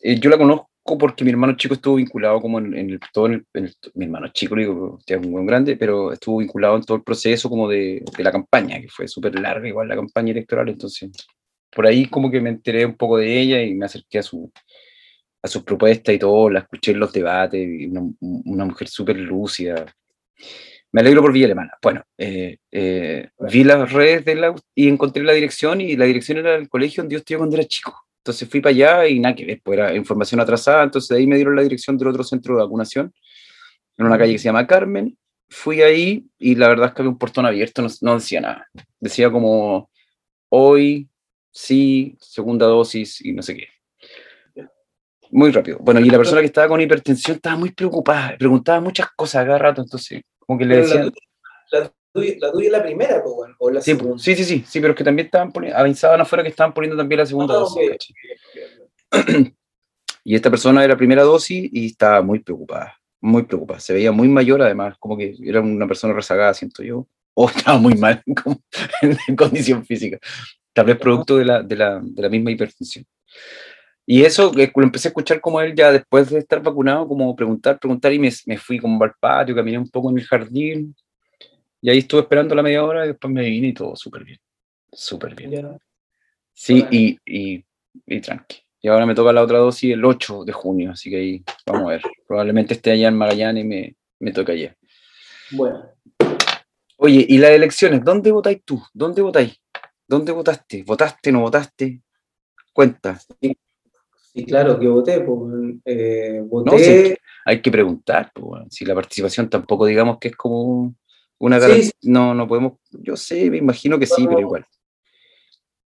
eh, 0.00 0.18
yo 0.18 0.30
la 0.30 0.38
conozco 0.38 0.68
porque 0.98 1.24
mi 1.24 1.30
hermano 1.30 1.56
chico 1.56 1.74
estuvo 1.74 1.96
vinculado 1.96 2.40
como 2.40 2.58
en, 2.58 2.74
en 2.76 2.90
el, 2.90 3.00
todo 3.12 3.26
en 3.26 3.32
el, 3.34 3.46
en 3.54 3.64
el- 3.66 3.74
mi 3.94 4.04
hermano 4.06 4.28
chico, 4.28 4.54
digo, 4.56 4.98
es 5.06 5.16
un 5.18 5.32
buen 5.32 5.46
grande, 5.46 5.76
pero 5.76 6.12
estuvo 6.12 6.38
vinculado 6.38 6.76
en 6.76 6.82
todo 6.84 6.96
el 6.98 7.02
proceso 7.04 7.48
como 7.48 7.68
de, 7.68 8.02
de 8.16 8.22
la 8.24 8.32
campaña, 8.32 8.80
que 8.80 8.88
fue 8.88 9.08
súper 9.08 9.38
larga 9.38 9.66
igual 9.68 9.88
la 9.88 9.96
campaña 9.96 10.32
electoral, 10.32 10.68
entonces 10.68 11.10
por 11.70 11.86
ahí 11.86 12.06
como 12.06 12.30
que 12.30 12.40
me 12.40 12.50
enteré 12.50 12.86
un 12.86 12.96
poco 12.96 13.16
de 13.18 13.40
ella 13.40 13.62
y 13.62 13.74
me 13.74 13.86
acerqué 13.86 14.18
a 14.18 14.22
su, 14.22 14.52
a 15.44 15.48
sus 15.48 15.62
propuestas 15.62 16.14
y 16.14 16.18
todo, 16.18 16.48
la 16.48 16.60
escuché 16.60 16.92
en 16.92 17.00
los 17.00 17.12
debates, 17.12 17.68
una, 17.90 18.00
una 18.20 18.64
mujer 18.64 18.88
súper 18.88 19.18
lúcida. 19.18 19.84
Me 20.90 21.02
alegro 21.02 21.20
por 21.20 21.34
Villa 21.34 21.44
Alemana. 21.44 21.76
Bueno, 21.82 22.02
eh, 22.16 22.56
eh, 22.72 23.28
vi 23.40 23.62
las 23.62 23.92
redes 23.92 24.24
de 24.24 24.36
la, 24.36 24.54
y 24.74 24.88
encontré 24.88 25.22
la 25.22 25.34
dirección 25.34 25.82
y 25.82 25.96
la 25.96 26.06
dirección 26.06 26.38
era 26.38 26.54
el 26.54 26.70
colegio 26.70 27.02
donde 27.02 27.12
yo 27.12 27.18
estudié 27.18 27.36
cuando 27.36 27.56
era 27.56 27.66
chico. 27.66 27.94
Entonces 28.22 28.48
fui 28.48 28.62
para 28.62 28.70
allá 28.70 29.06
y 29.06 29.20
nada 29.20 29.34
que 29.34 29.44
ver, 29.44 29.60
pues 29.62 29.78
era 29.78 29.94
información 29.94 30.40
atrasada, 30.40 30.82
entonces 30.82 31.10
de 31.10 31.16
ahí 31.16 31.26
me 31.26 31.36
dieron 31.36 31.54
la 31.54 31.62
dirección 31.62 31.98
del 31.98 32.08
otro 32.08 32.24
centro 32.24 32.56
de 32.56 32.62
vacunación, 32.62 33.12
en 33.98 34.06
una 34.06 34.16
calle 34.16 34.32
que 34.32 34.38
se 34.38 34.44
llama 34.44 34.66
Carmen. 34.66 35.14
Fui 35.50 35.82
ahí 35.82 36.24
y 36.38 36.54
la 36.54 36.68
verdad 36.68 36.88
es 36.88 36.94
que 36.94 37.02
había 37.02 37.10
un 37.10 37.18
portón 37.18 37.44
abierto, 37.44 37.82
no, 37.82 37.88
no 38.00 38.14
decía 38.14 38.40
nada. 38.40 38.66
Decía 38.98 39.30
como, 39.30 39.90
hoy, 40.48 41.10
sí, 41.50 42.16
segunda 42.18 42.64
dosis 42.64 43.20
y 43.20 43.34
no 43.34 43.42
sé 43.42 43.56
qué. 43.56 43.73
Muy 45.30 45.50
rápido. 45.50 45.78
Bueno, 45.80 46.00
y 46.00 46.10
la 46.10 46.18
persona 46.18 46.40
que 46.40 46.46
estaba 46.46 46.68
con 46.68 46.80
hipertensión 46.80 47.36
estaba 47.36 47.56
muy 47.56 47.70
preocupada, 47.72 48.36
preguntaba 48.38 48.80
muchas 48.80 49.08
cosas 49.16 49.42
a 49.42 49.46
cada 49.46 49.58
rato, 49.58 49.82
entonces, 49.82 50.22
como 50.38 50.58
que 50.58 50.64
le 50.64 50.76
decían. 50.78 51.12
la 51.72 51.92
tuya, 52.12 52.34
la 52.40 52.52
tuya 52.52 52.66
es 52.66 52.72
la 52.72 52.82
primera, 52.82 53.22
o 53.58 53.70
la 53.70 53.80
Sí, 53.80 53.92
segunda. 53.96 54.18
sí, 54.22 54.34
sí, 54.36 54.44
sí, 54.44 54.64
sí, 54.66 54.80
pero 54.80 54.92
es 54.92 54.96
que 54.98 55.04
también 55.04 55.26
estaban 55.26 55.50
poniendo, 55.52 55.78
avisaban 55.78 56.20
afuera 56.20 56.42
que 56.44 56.50
estaban 56.50 56.72
poniendo 56.72 56.96
también 56.96 57.18
la 57.20 57.26
segunda 57.26 57.54
Ah, 57.54 57.58
dosis. 57.58 57.90
ok. 57.90 57.96
¿cachai? 59.10 59.54
Y 60.26 60.34
esta 60.34 60.48
persona 60.50 60.82
era 60.82 60.96
primera 60.96 61.22
dosis 61.22 61.68
y 61.70 61.86
estaba 61.86 62.22
muy 62.22 62.38
preocupada, 62.38 62.98
muy 63.20 63.42
preocupada. 63.42 63.78
Se 63.78 63.92
veía 63.92 64.10
muy 64.10 64.26
mayor 64.26 64.62
además, 64.62 64.96
como 64.98 65.18
que 65.18 65.34
era 65.44 65.60
una 65.60 65.86
persona 65.86 66.14
rezagada, 66.14 66.54
siento 66.54 66.82
yo, 66.82 67.06
o 67.34 67.46
estaba 67.54 67.78
muy 67.78 67.94
mal 67.96 68.22
como 68.42 68.58
en 69.28 69.36
condición 69.36 69.84
física. 69.84 70.18
Tal 70.72 70.86
vez 70.86 70.96
producto 70.96 71.36
de 71.36 71.44
la, 71.44 71.62
de 71.62 71.76
la, 71.76 72.00
de 72.02 72.22
la 72.22 72.28
misma 72.30 72.50
hipertensión. 72.52 73.04
Y 74.06 74.22
eso 74.22 74.52
eh, 74.58 74.70
lo 74.74 74.82
empecé 74.82 75.08
a 75.08 75.10
escuchar 75.10 75.40
como 75.40 75.60
él 75.60 75.74
ya 75.74 75.90
después 75.90 76.30
de 76.30 76.38
estar 76.38 76.62
vacunado, 76.62 77.08
como 77.08 77.34
preguntar, 77.34 77.78
preguntar, 77.78 78.12
y 78.12 78.18
me, 78.18 78.30
me 78.46 78.58
fui 78.58 78.78
como 78.78 79.02
al 79.02 79.14
patio, 79.18 79.54
caminé 79.54 79.78
un 79.78 79.88
poco 79.88 80.10
en 80.10 80.18
el 80.18 80.24
jardín, 80.24 80.94
y 81.80 81.90
ahí 81.90 81.98
estuve 81.98 82.22
esperando 82.22 82.54
la 82.54 82.62
media 82.62 82.84
hora 82.84 83.04
y 83.04 83.08
después 83.08 83.32
me 83.32 83.42
vine 83.42 83.68
y 83.68 83.74
todo 83.74 83.96
súper 83.96 84.24
bien, 84.24 84.38
súper 84.92 85.34
bien. 85.34 85.50
Ya. 85.50 85.78
Sí, 86.52 86.80
Bueno. 86.80 86.88
y, 86.92 87.18
y, 87.26 87.64
y 88.06 88.20
tranqui. 88.20 88.58
Y 88.80 88.88
ahora 88.88 89.06
me 89.06 89.14
toca 89.14 89.32
la 89.32 89.42
otra 89.42 89.58
dosis 89.58 89.94
el 89.94 90.04
8 90.04 90.44
de 90.44 90.52
junio, 90.52 90.90
así 90.92 91.08
que 91.10 91.16
ahí 91.16 91.44
vamos 91.66 91.88
a 91.88 91.90
ver. 91.92 92.02
Probablemente 92.26 92.74
esté 92.74 92.90
allá 92.90 93.08
en 93.08 93.16
Magallanes 93.16 93.64
y 93.64 93.66
me, 93.66 93.96
me 94.20 94.32
toca 94.32 94.52
allá. 94.52 94.76
Bueno, 95.52 95.90
Oye, 96.96 97.26
¿y 97.28 97.38
las 97.38 97.50
elecciones? 97.50 98.04
¿Dónde 98.04 98.30
votáis 98.30 98.62
tú? 98.64 98.82
¿Dónde 98.92 99.20
votáis? 99.20 99.60
¿Dónde 100.06 100.32
votaste? 100.32 100.84
¿Votaste, 100.84 101.32
no 101.32 101.40
votaste? 101.40 102.00
Cuenta. 102.72 103.18
sí, 103.18 103.56
claro 104.42 104.78
que 104.80 104.88
voté, 104.88 105.20
pues, 105.20 105.76
eh, 105.84 106.42
voté. 106.44 106.70
No, 106.72 106.78
sí. 106.78 107.14
Hay 107.44 107.62
que 107.62 107.70
preguntar, 107.70 108.32
pues, 108.34 108.44
bueno, 108.44 108.66
si 108.70 108.84
la 108.84 108.94
participación 108.94 109.48
tampoco 109.48 109.86
digamos 109.86 110.18
que 110.18 110.28
es 110.28 110.36
como 110.36 110.94
una 111.38 111.56
Sí, 111.56 111.62
garantía. 111.62 111.84
sí. 112.00 112.10
No, 112.10 112.34
no 112.34 112.48
podemos, 112.48 112.72
yo 112.90 113.16
sé, 113.16 113.48
me 113.50 113.58
imagino 113.58 113.98
que 113.98 114.06
sí, 114.06 114.26
pero 114.26 114.40
igual. 114.40 114.66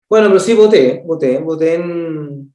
Bueno, 0.08 0.28
pero 0.28 0.40
sí 0.40 0.54
voté, 0.54 1.02
voté, 1.04 1.38
voté 1.38 1.74
en, 1.74 2.54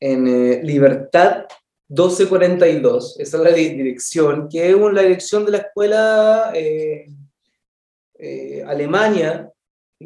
en 0.00 0.26
eh, 0.28 0.60
Libertad 0.62 1.46
1242, 1.88 3.18
esa 3.18 3.36
es 3.38 3.42
la 3.42 3.50
di- 3.50 3.70
dirección, 3.70 4.48
que 4.48 4.70
es 4.70 4.76
la 4.76 5.02
dirección 5.02 5.44
de 5.44 5.52
la 5.52 5.58
escuela 5.58 6.50
eh, 6.54 7.06
eh, 8.18 8.64
Alemania, 8.66 9.50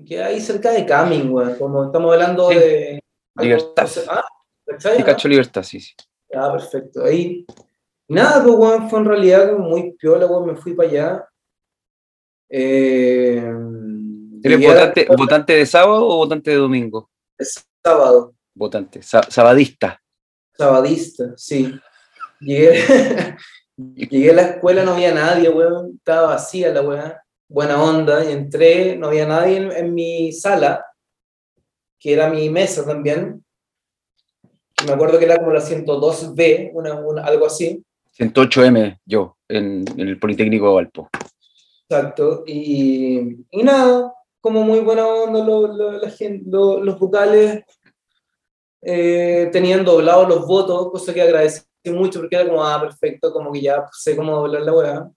que 0.06 0.22
hay 0.22 0.40
cerca 0.40 0.70
de 0.70 0.86
Camin, 0.86 1.32
como 1.58 1.84
estamos 1.84 2.12
hablando 2.12 2.48
Sí. 2.50 2.54
de... 2.58 3.02
Libertad. 3.38 3.88
Ah, 4.08 4.24
¿cachai, 4.66 4.96
Sí, 4.98 5.02
cacho 5.02 5.28
libertad, 5.28 5.62
sí, 5.62 5.80
sí. 5.80 5.94
Ah, 6.34 6.52
perfecto. 6.52 7.04
Ahí. 7.04 7.44
Nada, 8.08 8.42
pues, 8.42 8.54
weón, 8.56 8.90
fue 8.90 8.98
en 9.00 9.04
realidad 9.06 9.56
muy 9.58 9.92
piola, 9.92 10.26
weón, 10.26 10.46
me 10.46 10.56
fui 10.56 10.74
para 10.74 10.88
allá. 10.88 11.28
Eh, 12.48 13.42
¿Eres 14.42 14.60
la- 14.60 14.66
votante, 14.68 15.06
votante 15.16 15.52
de 15.54 15.66
sábado 15.66 16.06
o 16.06 16.16
votante 16.16 16.50
de 16.50 16.56
domingo? 16.56 17.10
sábado. 17.84 18.34
Votante, 18.54 19.02
sa- 19.02 19.22
sabadista. 19.30 20.00
Sabadista, 20.56 21.32
sí. 21.36 21.74
Llegué, 22.40 22.72
llegué 23.76 24.30
a 24.30 24.34
la 24.34 24.42
escuela, 24.42 24.84
no 24.84 24.92
había 24.92 25.14
nadie, 25.14 25.48
weón. 25.48 25.94
Estaba 25.96 26.28
vacía 26.28 26.72
la 26.72 26.82
weá. 26.82 27.22
Buena 27.48 27.82
onda. 27.82 28.24
Y 28.24 28.32
entré, 28.32 28.96
no 28.96 29.08
había 29.08 29.26
nadie 29.26 29.56
en, 29.56 29.72
en 29.72 29.94
mi 29.94 30.32
sala, 30.32 30.84
que 31.98 32.12
era 32.12 32.28
mi 32.28 32.50
mesa 32.50 32.84
también. 32.84 33.41
Me 34.86 34.92
acuerdo 34.92 35.18
que 35.18 35.24
era 35.26 35.36
como 35.38 35.52
la 35.52 35.60
102B, 35.60 36.70
una, 36.74 36.94
una- 36.94 37.24
algo 37.24 37.46
así. 37.46 37.82
108M, 38.18 38.98
yo, 39.06 39.36
en, 39.48 39.84
en 39.96 40.08
el 40.08 40.18
Politécnico 40.18 40.68
de 40.68 40.74
Valpo. 40.74 41.08
Exacto. 41.88 42.44
Y, 42.46 43.36
y 43.50 43.62
nada, 43.62 44.12
como 44.40 44.62
muy 44.64 44.80
buena 44.80 45.06
onda 45.06 45.44
lo- 45.44 45.66
lo- 45.68 45.92
la 45.98 46.10
gente, 46.10 46.44
lo- 46.50 46.82
los 46.82 46.98
vocales. 46.98 47.64
eh, 48.84 49.48
tenían 49.52 49.84
doblados 49.84 50.28
los 50.28 50.44
votos, 50.46 50.90
cosa 50.90 51.14
que 51.14 51.22
agradecí 51.22 51.62
mucho 51.86 52.18
porque 52.20 52.34
era 52.34 52.48
como, 52.48 52.64
ah, 52.64 52.80
perfecto, 52.80 53.32
como 53.32 53.52
que 53.52 53.60
ya 53.60 53.86
sé 53.92 54.16
cómo 54.16 54.34
doblar 54.36 54.62
la 54.62 54.72
weá. 54.74 55.10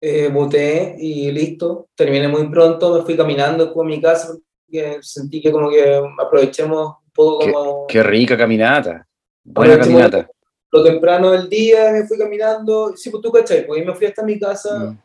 Eh, 0.00 0.28
voté 0.28 0.94
y 0.98 1.32
listo. 1.32 1.88
Terminé 1.94 2.28
muy 2.28 2.48
pronto, 2.50 2.94
me 2.98 3.02
fui 3.02 3.16
caminando 3.16 3.72
a 3.80 3.84
mi 3.84 4.00
casa 4.00 4.34
porque 4.66 4.98
sentí 5.00 5.40
que 5.40 5.50
como 5.50 5.70
que 5.70 6.02
aprovechemos 6.18 6.96
poco 7.14 7.38
como 7.40 7.86
Qué 7.86 8.02
rica 8.02 8.36
caminata. 8.36 9.06
Buena 9.44 9.78
caminata. 9.78 10.28
lo 10.72 10.82
temprano 10.82 11.30
del 11.30 11.48
día, 11.48 11.92
me 11.92 12.04
fui 12.06 12.18
caminando. 12.18 12.94
Sí, 12.96 13.10
pues 13.10 13.22
tú 13.22 13.30
cachai, 13.30 13.66
pues 13.66 13.82
y 13.82 13.86
me 13.86 13.94
fui 13.94 14.06
hasta 14.06 14.22
mi 14.24 14.38
casa 14.38 14.78
Mm. 14.90 14.98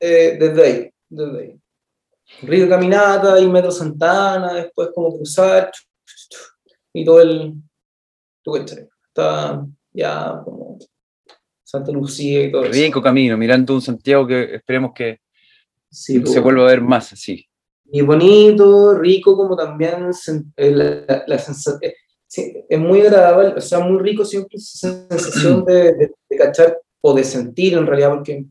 eh, 0.00 0.36
desde 0.38 0.64
ahí, 0.64 0.90
desde 1.08 1.40
ahí. 1.40 1.60
Rica 2.42 2.68
caminata 2.68 3.38
y 3.38 3.46
Metro 3.48 3.70
Santana, 3.70 4.54
después 4.54 4.88
como 4.94 5.14
cruzar 5.16 5.70
y 6.92 7.04
todo 7.04 7.20
el... 7.20 7.54
Tú 8.42 8.52
cachai, 8.52 8.88
está 9.08 9.64
ya 9.92 10.40
como 10.44 10.78
Santa 11.62 11.92
Lucía 11.92 12.44
y 12.44 12.50
todo 12.52 12.64
eso. 12.64 12.72
Rico 12.72 13.00
camino, 13.02 13.36
mirando 13.36 13.74
un 13.74 13.82
Santiago 13.82 14.26
que 14.26 14.54
esperemos 14.56 14.92
que 14.94 15.20
Sí, 15.90 16.18
pues, 16.18 16.32
se 16.32 16.40
vuelva 16.40 16.62
a 16.64 16.70
ver 16.70 16.80
más 16.80 17.12
así. 17.12 17.46
Y 17.96 18.00
bonito, 18.02 18.94
rico 18.94 19.36
como 19.36 19.54
también 19.56 20.10
eh, 20.56 20.70
la, 20.72 21.24
la 21.26 21.38
sensa- 21.38 21.78
eh, 21.80 21.94
sí, 22.26 22.64
es 22.68 22.78
muy 22.80 23.00
agradable, 23.02 23.54
o 23.56 23.60
sea, 23.60 23.78
muy 23.80 23.98
rico 24.02 24.24
siempre 24.24 24.56
esa 24.56 25.06
sensación 25.08 25.64
de, 25.64 25.92
de, 25.94 26.12
de 26.28 26.36
cachar 26.36 26.80
o 27.00 27.14
de 27.14 27.22
sentir 27.22 27.74
en 27.74 27.86
realidad, 27.86 28.10
porque 28.14 28.46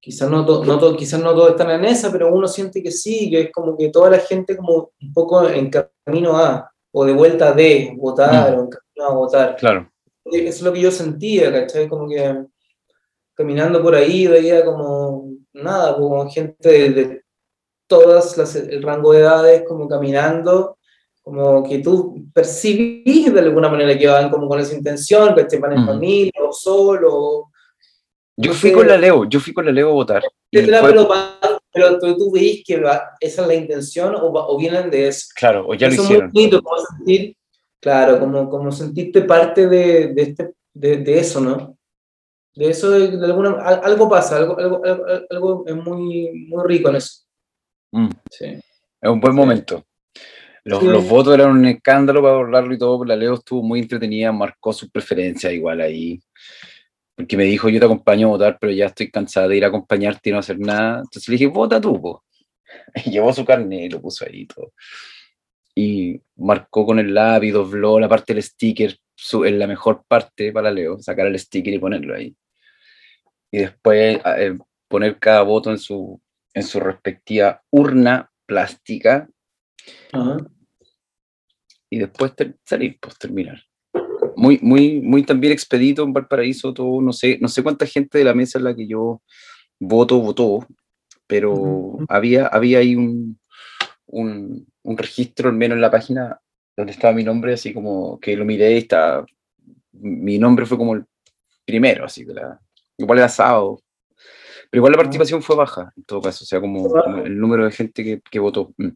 quizás 0.00 0.30
no, 0.30 0.44
to- 0.46 0.64
no, 0.64 0.78
to- 0.78 0.96
quizás 0.96 1.20
no 1.20 1.34
todos 1.34 1.50
están 1.50 1.70
en 1.70 1.84
esa, 1.84 2.10
pero 2.12 2.32
uno 2.32 2.46
siente 2.46 2.82
que 2.82 2.90
sí, 2.90 3.28
que 3.30 3.40
es 3.42 3.52
como 3.52 3.76
que 3.76 3.88
toda 3.88 4.10
la 4.10 4.18
gente 4.18 4.56
como 4.56 4.92
un 5.00 5.12
poco 5.12 5.48
en 5.48 5.70
camino 5.70 6.36
a, 6.36 6.70
o 6.92 7.04
de 7.04 7.12
vuelta 7.12 7.52
de 7.52 7.92
votar, 7.96 8.52
Mm. 8.54 8.58
o 8.58 8.62
en 8.64 8.68
camino 8.70 9.04
a 9.10 9.14
votar. 9.14 9.56
Claro. 9.56 9.90
Eso 10.24 10.48
es 10.48 10.62
lo 10.62 10.72
que 10.72 10.80
yo 10.80 10.90
sentía, 10.90 11.52
¿cachai? 11.52 11.88
Como 11.88 12.08
que 12.08 12.44
caminando 13.34 13.82
por 13.82 13.94
ahí 13.94 14.26
veía 14.26 14.64
como, 14.64 15.32
nada, 15.54 15.96
como 15.96 16.28
gente 16.30 16.68
de, 16.68 16.90
de 16.90 17.22
todas 17.90 18.36
las, 18.38 18.54
el 18.54 18.82
rango 18.84 19.12
de 19.12 19.18
edades, 19.20 19.64
como 19.66 19.88
caminando, 19.88 20.78
como 21.22 21.62
que 21.68 21.80
tú 21.80 22.24
percibís 22.32 23.32
de 23.34 23.40
alguna 23.40 23.68
manera 23.68 23.98
que 23.98 24.06
van 24.06 24.30
como 24.30 24.48
con 24.48 24.60
esa 24.60 24.76
intención, 24.76 25.34
que 25.34 25.58
van 25.58 25.72
en 25.72 25.82
Mm. 25.82 25.86
familia 25.86 26.32
o 26.48 26.52
solo. 26.52 27.50
Yo 28.36 28.52
fui 28.54 28.70
con 28.72 28.86
la 28.86 28.96
Leo, 28.96 29.24
yo 29.28 29.40
fui 29.40 29.52
con 29.52 29.66
la 29.66 29.72
Leo 29.72 29.90
a 29.90 29.92
votar. 29.92 30.22
y 30.52 30.58
etcétera, 30.58 30.80
fue- 30.80 30.92
pero, 30.92 31.08
pero 31.72 31.98
tú, 31.98 32.16
tú 32.16 32.30
veis 32.32 32.62
que 32.64 32.80
va- 32.80 33.10
esa 33.20 33.42
es 33.42 33.48
la 33.48 33.54
intención 33.54 34.14
o, 34.14 34.20
o 34.32 34.56
vienen 34.56 34.88
de 34.90 35.08
eso. 35.08 35.26
claro, 35.36 35.66
o 35.68 35.74
ya 35.74 35.88
lo 35.88 35.92
Eso 35.94 36.02
es 36.02 36.08
hicieron. 36.10 36.30
muy 36.32 36.42
bonito, 36.44 36.62
como 36.62 36.76
sentir, 36.86 37.36
claro, 37.80 38.18
como, 38.20 38.48
como 38.48 38.72
sentirte 38.72 39.22
parte 39.22 39.66
de, 39.68 40.14
de, 40.14 40.22
este, 40.22 40.52
de, 40.74 40.96
de 40.98 41.18
eso, 41.18 41.40
¿no? 41.40 41.76
De 42.54 42.70
eso, 42.70 42.90
de, 42.90 43.24
alguna, 43.26 43.50
al- 43.62 43.80
algo 43.84 44.08
pasa, 44.08 44.36
algo, 44.38 44.58
algo, 44.58 44.80
algo, 44.84 45.04
algo 45.30 45.64
es 45.66 45.76
muy, 45.76 46.46
muy 46.48 46.64
rico 46.66 46.88
en 46.88 46.96
eso. 46.96 47.24
Mm. 47.92 48.08
Sí. 48.30 48.46
Es 49.00 49.10
un 49.10 49.20
buen 49.20 49.34
momento. 49.34 49.84
Los, 50.64 50.80
Sí. 50.80 50.86
los 50.86 51.08
votos 51.08 51.34
eran 51.34 51.52
un 51.52 51.64
escándalo 51.66 52.22
para 52.22 52.36
hablarlo 52.36 52.74
y 52.74 52.78
todo, 52.78 52.98
pero 53.00 53.08
la 53.08 53.16
Leo 53.16 53.34
estuvo 53.34 53.62
muy 53.62 53.80
entretenida, 53.80 54.30
marcó 54.32 54.72
sus 54.72 54.90
preferencias 54.90 55.52
igual 55.52 55.80
ahí. 55.80 56.20
Porque 57.16 57.36
me 57.36 57.44
dijo, 57.44 57.68
yo 57.68 57.78
te 57.80 57.86
acompaño 57.86 58.28
a 58.28 58.30
votar, 58.30 58.58
pero 58.60 58.72
ya 58.72 58.86
estoy 58.86 59.10
cansada 59.10 59.48
de 59.48 59.56
ir 59.56 59.64
a 59.64 59.68
acompañarte 59.68 60.30
y 60.30 60.32
no 60.32 60.38
hacer 60.38 60.58
nada. 60.58 60.98
Entonces 60.98 61.28
le 61.28 61.34
dije, 61.34 61.46
vota 61.46 61.80
tú, 61.80 62.00
po. 62.00 62.24
Y 63.06 63.10
llevó 63.10 63.32
su 63.32 63.44
carnet 63.44 63.86
y 63.86 63.88
lo 63.90 64.00
puso 64.00 64.24
ahí 64.24 64.40
y 64.42 64.46
todo. 64.46 64.72
Y 65.74 66.20
marcó 66.36 66.84
con 66.86 66.98
el 66.98 67.14
lápiz, 67.14 67.52
dobló 67.52 67.98
la 68.00 68.08
parte 68.08 68.34
del 68.34 68.42
sticker, 68.42 68.96
su, 69.14 69.44
en 69.44 69.58
la 69.58 69.66
mejor 69.66 70.04
parte 70.06 70.52
para 70.52 70.70
Leo, 70.70 70.98
sacar 71.00 71.26
el 71.26 71.38
sticker 71.38 71.72
y 71.74 71.78
ponerlo 71.78 72.14
ahí. 72.14 72.34
Y 73.50 73.58
después 73.58 74.20
eh, 74.24 74.58
poner 74.88 75.18
cada 75.18 75.42
voto 75.42 75.70
en 75.70 75.78
su, 75.78 76.20
en 76.54 76.62
su 76.62 76.80
respectiva 76.80 77.62
urna 77.70 78.30
plástica 78.46 79.28
Ajá. 80.12 80.38
y 81.88 81.98
después 81.98 82.32
salir, 82.64 82.98
pues 83.00 83.18
terminar. 83.18 83.62
Muy, 84.36 84.58
muy, 84.62 85.00
muy 85.00 85.22
también 85.24 85.52
expedito 85.52 86.02
en 86.02 86.12
Valparaíso, 86.12 86.72
todo, 86.72 87.00
no 87.00 87.12
sé, 87.12 87.38
no 87.40 87.48
sé 87.48 87.62
cuánta 87.62 87.86
gente 87.86 88.18
de 88.18 88.24
la 88.24 88.34
mesa 88.34 88.58
en 88.58 88.64
la 88.64 88.74
que 88.74 88.86
yo 88.86 89.22
voto, 89.78 90.20
votó, 90.20 90.66
pero 91.26 91.52
Ujú. 91.52 92.04
había, 92.08 92.46
había 92.46 92.78
ahí 92.78 92.96
un, 92.96 93.38
un, 94.06 94.66
un 94.82 94.98
registro, 94.98 95.48
al 95.48 95.56
menos 95.56 95.76
en 95.76 95.82
la 95.82 95.90
página, 95.90 96.40
donde 96.76 96.92
estaba 96.92 97.14
mi 97.14 97.24
nombre, 97.24 97.54
así 97.54 97.72
como 97.72 98.18
que 98.20 98.36
lo 98.36 98.44
miré 98.44 98.72
y 98.72 98.78
está, 98.78 99.24
mi 99.92 100.38
nombre 100.38 100.66
fue 100.66 100.78
como 100.78 100.94
el 100.94 101.04
primero, 101.64 102.04
así 102.04 102.26
que 102.26 102.32
la, 102.32 102.60
igual 102.96 103.18
era 103.18 103.28
sábado. 103.28 103.80
Pero 104.70 104.80
igual 104.80 104.92
la 104.92 104.98
participación 104.98 105.42
fue 105.42 105.56
baja, 105.56 105.92
en 105.96 106.04
todo 106.04 106.20
caso, 106.22 106.44
o 106.44 106.46
sea, 106.46 106.60
como, 106.60 106.88
como 106.88 107.18
el 107.18 107.38
número 107.38 107.64
de 107.64 107.72
gente 107.72 108.04
que, 108.04 108.20
que 108.30 108.38
votó. 108.38 108.72
Mm. 108.76 108.90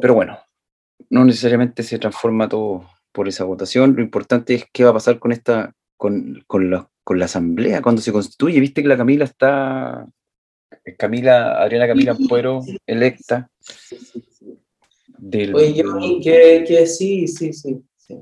Pero 0.00 0.14
bueno, 0.14 0.38
no 1.10 1.24
necesariamente 1.24 1.82
se 1.82 1.98
transforma 1.98 2.48
todo 2.48 2.88
por 3.12 3.28
esa 3.28 3.44
votación. 3.44 3.94
Lo 3.96 4.02
importante 4.02 4.54
es 4.54 4.64
qué 4.72 4.84
va 4.84 4.90
a 4.90 4.94
pasar 4.94 5.18
con 5.18 5.32
esta, 5.32 5.72
con, 5.96 6.44
con 6.46 6.70
la, 6.70 6.88
con 7.02 7.18
la 7.18 7.24
asamblea 7.24 7.82
cuando 7.82 8.02
se 8.02 8.12
constituye. 8.12 8.60
Viste 8.60 8.82
que 8.82 8.88
la 8.88 8.96
Camila 8.96 9.24
está, 9.24 10.06
Camila, 10.98 11.60
Adriana 11.60 11.88
Camila 11.88 12.12
Ampuero, 12.12 12.60
electa 12.86 13.48
Sí, 13.60 13.96
sí, 13.98 14.24
sí. 14.30 14.58
del. 15.18 15.54
Oye, 15.54 15.74
yo 15.74 15.98
que, 16.22 16.64
que 16.66 16.86
sí, 16.86 17.26
sí, 17.26 17.52
sí. 17.52 17.82
Sí, 17.96 18.16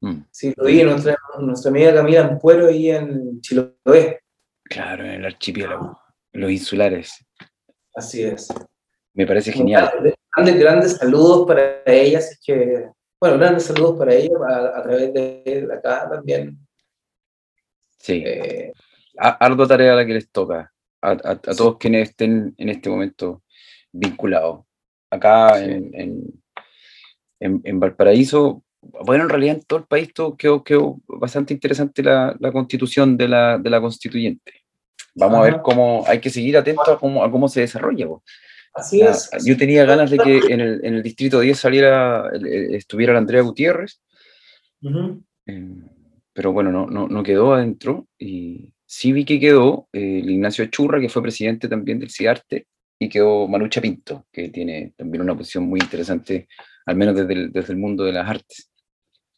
Mm, 0.00 0.26
sí 0.30 0.52
lo 0.56 0.64
vi, 0.66 0.82
nuestra, 0.82 1.16
nuestra 1.40 1.70
amiga 1.70 1.94
Camila 1.94 2.26
Ampuero 2.26 2.68
ahí 2.68 2.90
en 2.90 3.40
Chiloé. 3.40 4.20
Claro, 4.64 5.04
en 5.04 5.10
el 5.12 5.24
archipiélago, 5.24 5.98
los 6.32 6.50
insulares. 6.50 7.24
Así 7.94 8.22
es. 8.24 8.48
Me 9.12 9.26
parece 9.26 9.52
genial. 9.52 9.90
Grandes, 10.34 10.58
grandes 10.58 10.96
saludos 10.96 11.46
para 11.46 11.82
ella, 11.86 12.18
así 12.18 12.34
que, 12.44 12.88
bueno, 13.20 13.38
grandes 13.38 13.64
saludos 13.64 13.96
para 13.98 14.14
ella 14.14 14.30
a, 14.48 14.78
a 14.78 14.82
través 14.82 15.14
de, 15.14 15.68
acá 15.72 16.08
también. 16.10 16.58
Sí, 17.98 18.22
Eh, 18.26 18.72
tarea 19.68 19.94
la 19.94 20.04
que 20.04 20.14
les 20.14 20.30
toca 20.30 20.72
a, 21.00 21.10
a- 21.10 21.14
a 21.32 21.52
Sí. 21.52 21.56
todos 21.56 21.76
quienes 21.78 22.10
estén 22.10 22.54
en 22.58 22.68
este 22.68 22.90
momento 22.90 23.42
vinculados. 23.92 24.64
Acá 25.10 25.56
Sí. 25.58 25.64
en, 25.70 25.94
en- 25.94 26.42
en- 27.40 27.60
en 27.62 27.80
Valparaíso, 27.80 28.63
bueno, 29.04 29.24
en 29.24 29.30
realidad 29.30 29.56
en 29.56 29.62
todo 29.62 29.80
el 29.80 29.86
país 29.86 30.12
todo 30.12 30.36
quedó, 30.36 30.62
quedó 30.64 31.00
bastante 31.06 31.52
interesante 31.54 32.02
la, 32.02 32.36
la 32.40 32.52
constitución 32.52 33.16
de 33.16 33.28
la, 33.28 33.58
de 33.58 33.70
la 33.70 33.80
constituyente. 33.80 34.52
Vamos 35.14 35.38
a 35.38 35.42
ver 35.42 35.54
Ajá. 35.54 35.62
cómo, 35.62 36.04
hay 36.06 36.18
que 36.20 36.30
seguir 36.30 36.56
atentos 36.56 36.88
a 36.88 36.96
cómo, 36.96 37.22
a 37.24 37.30
cómo 37.30 37.48
se 37.48 37.60
desarrolla. 37.60 38.06
po. 38.06 38.22
así 38.74 38.98
La- 38.98 39.10
es. 39.10 39.30
yo 39.44 39.56
tenía 39.56 39.84
ganas 39.84 40.10
de 40.10 40.18
que 40.18 40.38
en 40.52 40.60
el, 40.60 40.80
en 40.84 40.94
el 40.94 41.02
distrito 41.02 41.40
10 41.40 41.56
saliera, 41.58 42.30
estuviera 42.70 43.12
la 43.12 43.20
Andrea 43.20 43.42
Gutiérrez, 43.42 44.00
eh, 45.46 45.68
pero 46.32 46.52
bueno, 46.52 46.72
no, 46.72 46.86
no, 46.86 47.06
no 47.08 47.22
quedó 47.22 47.54
adentro. 47.54 48.08
Y 48.18 48.72
sí 48.86 49.12
vi 49.12 49.24
que 49.24 49.38
quedó 49.38 49.88
eh, 49.92 50.20
el 50.22 50.30
Ignacio 50.30 50.66
Churra, 50.66 51.00
que 51.00 51.08
fue 51.08 51.22
presidente 51.22 51.68
también 51.68 51.98
del 52.00 52.10
CIARTE, 52.10 52.66
y 52.98 53.08
quedó 53.08 53.46
Manucha 53.48 53.80
Pinto, 53.80 54.26
que 54.32 54.48
tiene 54.48 54.94
también 54.96 55.22
una 55.22 55.36
posición 55.36 55.64
muy 55.64 55.80
interesante, 55.80 56.48
al 56.86 56.96
menos 56.96 57.14
desde 57.14 57.32
el, 57.34 57.52
desde 57.52 57.72
el 57.72 57.78
mundo 57.78 58.04
de 58.04 58.12
las 58.12 58.28
artes. 58.28 58.70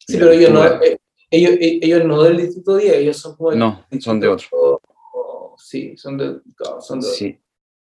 Sí, 0.07 0.17
pero 0.17 0.31
ellos 0.31 0.51
no, 0.51 0.65
eh, 0.81 0.99
ellos, 1.29 1.51
eh, 1.59 1.79
ellos 1.81 2.05
no 2.05 2.23
del 2.23 2.37
Distrito 2.37 2.77
10, 2.77 2.95
ellos 2.95 3.17
son 3.17 3.35
como 3.35 3.51
No, 3.51 3.85
son 3.99 4.19
de 4.19 4.27
otro. 4.29 4.47
Sí, 5.57 5.97
son 5.97 6.17
de, 6.17 6.39
claro, 6.55 6.79
son 6.81 7.01
de 7.01 7.07
Sí, 7.07 7.37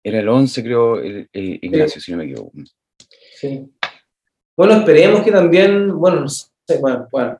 era 0.04 0.20
el 0.20 0.30
11, 0.30 0.64
creo, 0.64 1.00
el, 1.00 1.28
el 1.34 1.60
Ignacio, 1.62 2.00
si 2.02 2.12
no 2.12 2.18
me 2.18 2.26
equivoco. 2.26 2.52
sí. 3.36 3.68
Bueno, 4.56 4.74
esperemos 4.76 5.22
que 5.22 5.32
también, 5.32 5.98
bueno, 5.98 6.20
no 6.22 6.30
sé, 6.30 6.48
bueno, 6.80 7.08
bueno. 7.12 7.40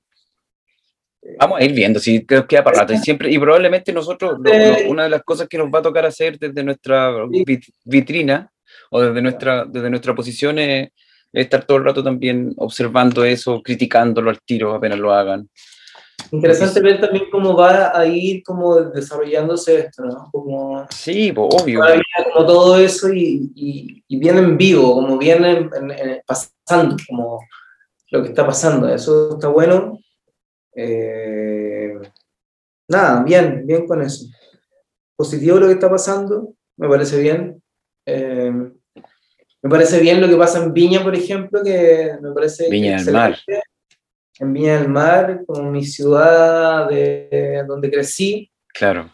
Vamos 1.38 1.60
a 1.60 1.64
ir 1.64 1.74
viendo 1.74 2.00
si 2.00 2.26
que- 2.26 2.48
queda 2.48 2.64
para 2.64 2.80
rato. 2.80 2.94
Y 2.94 2.98
siempre, 2.98 3.30
y 3.32 3.38
probablemente 3.38 3.94
nosotros, 3.94 4.40
lo- 4.40 4.52
lo- 4.52 4.90
una 4.90 5.04
de 5.04 5.10
las 5.10 5.22
cosas 5.24 5.48
que 5.48 5.58
nos 5.58 5.68
va 5.68 5.80
a 5.80 5.82
tocar 5.84 6.06
hacer 6.06 6.40
desde 6.40 6.64
nuestra 6.64 7.14
vitrina 7.86 8.52
o 8.90 9.02
desde 9.02 9.22
nuestra, 9.22 9.66
desde 9.66 9.90
nuestra 9.92 10.16
posición 10.16 10.58
es 10.58 10.90
estar 11.34 11.64
todo 11.66 11.78
el 11.78 11.86
rato 11.86 12.04
también 12.04 12.54
observando 12.58 13.24
eso, 13.24 13.62
criticándolo 13.62 14.30
al 14.30 14.40
tiro 14.42 14.74
apenas 14.76 15.00
lo 15.00 15.14
hagan. 15.14 15.50
Interesante 16.32 16.80
ver 16.82 17.02
también 17.02 17.26
cómo 17.32 17.56
va 17.58 17.98
a 17.98 18.06
ir 18.06 18.44
como 18.44 18.80
desarrollándose 18.80 19.80
esto, 19.80 20.04
¿no? 20.06 20.30
Como, 20.32 20.86
Sí, 20.90 21.32
pues, 21.34 21.62
obvio. 21.62 21.82
como 22.34 22.46
todo 22.46 22.78
eso 22.78 23.12
y, 23.12 23.52
y, 23.56 24.04
y 24.08 24.18
viene 24.20 24.40
en 24.40 24.58
vivo, 24.58 24.94
como 24.94 25.18
viene 25.18 25.52
en- 25.52 25.70
en- 25.76 25.92
en- 25.92 26.22
pasando, 26.26 26.96
como 27.10 27.40
lo 28.12 28.22
que 28.24 28.30
está 28.30 28.46
pasando. 28.46 28.88
Eso 28.88 29.34
está 29.34 29.48
bueno. 29.50 29.98
Eh, 30.76 31.94
nada, 32.88 33.24
bien, 33.24 33.66
bien 33.66 33.86
con 33.88 34.02
eso. 34.02 34.26
Positivo 35.16 35.60
lo 35.60 35.68
que 35.68 35.74
está 35.74 35.90
pasando, 35.90 36.54
me 36.78 36.88
parece 36.88 37.22
bien. 37.22 37.62
Eh, 38.06 38.72
me 39.62 39.70
parece 39.70 40.00
bien 40.00 40.20
lo 40.22 40.28
que 40.28 40.36
pasa 40.36 40.64
en 40.64 40.74
Viña, 40.74 41.04
por 41.04 41.14
ejemplo, 41.16 41.62
que 41.64 42.12
me 42.22 42.32
parece 42.32 42.70
Viña 42.70 43.02
del. 43.04 43.14
Mar. 43.14 43.38
En 44.40 44.54
Viña 44.54 44.80
del 44.80 44.90
Mar, 44.90 45.44
como 45.46 45.70
mi 45.72 45.84
ciudad 45.86 46.90
de 46.90 47.64
donde 47.68 47.92
crecí, 47.92 48.50
Claro. 48.74 49.12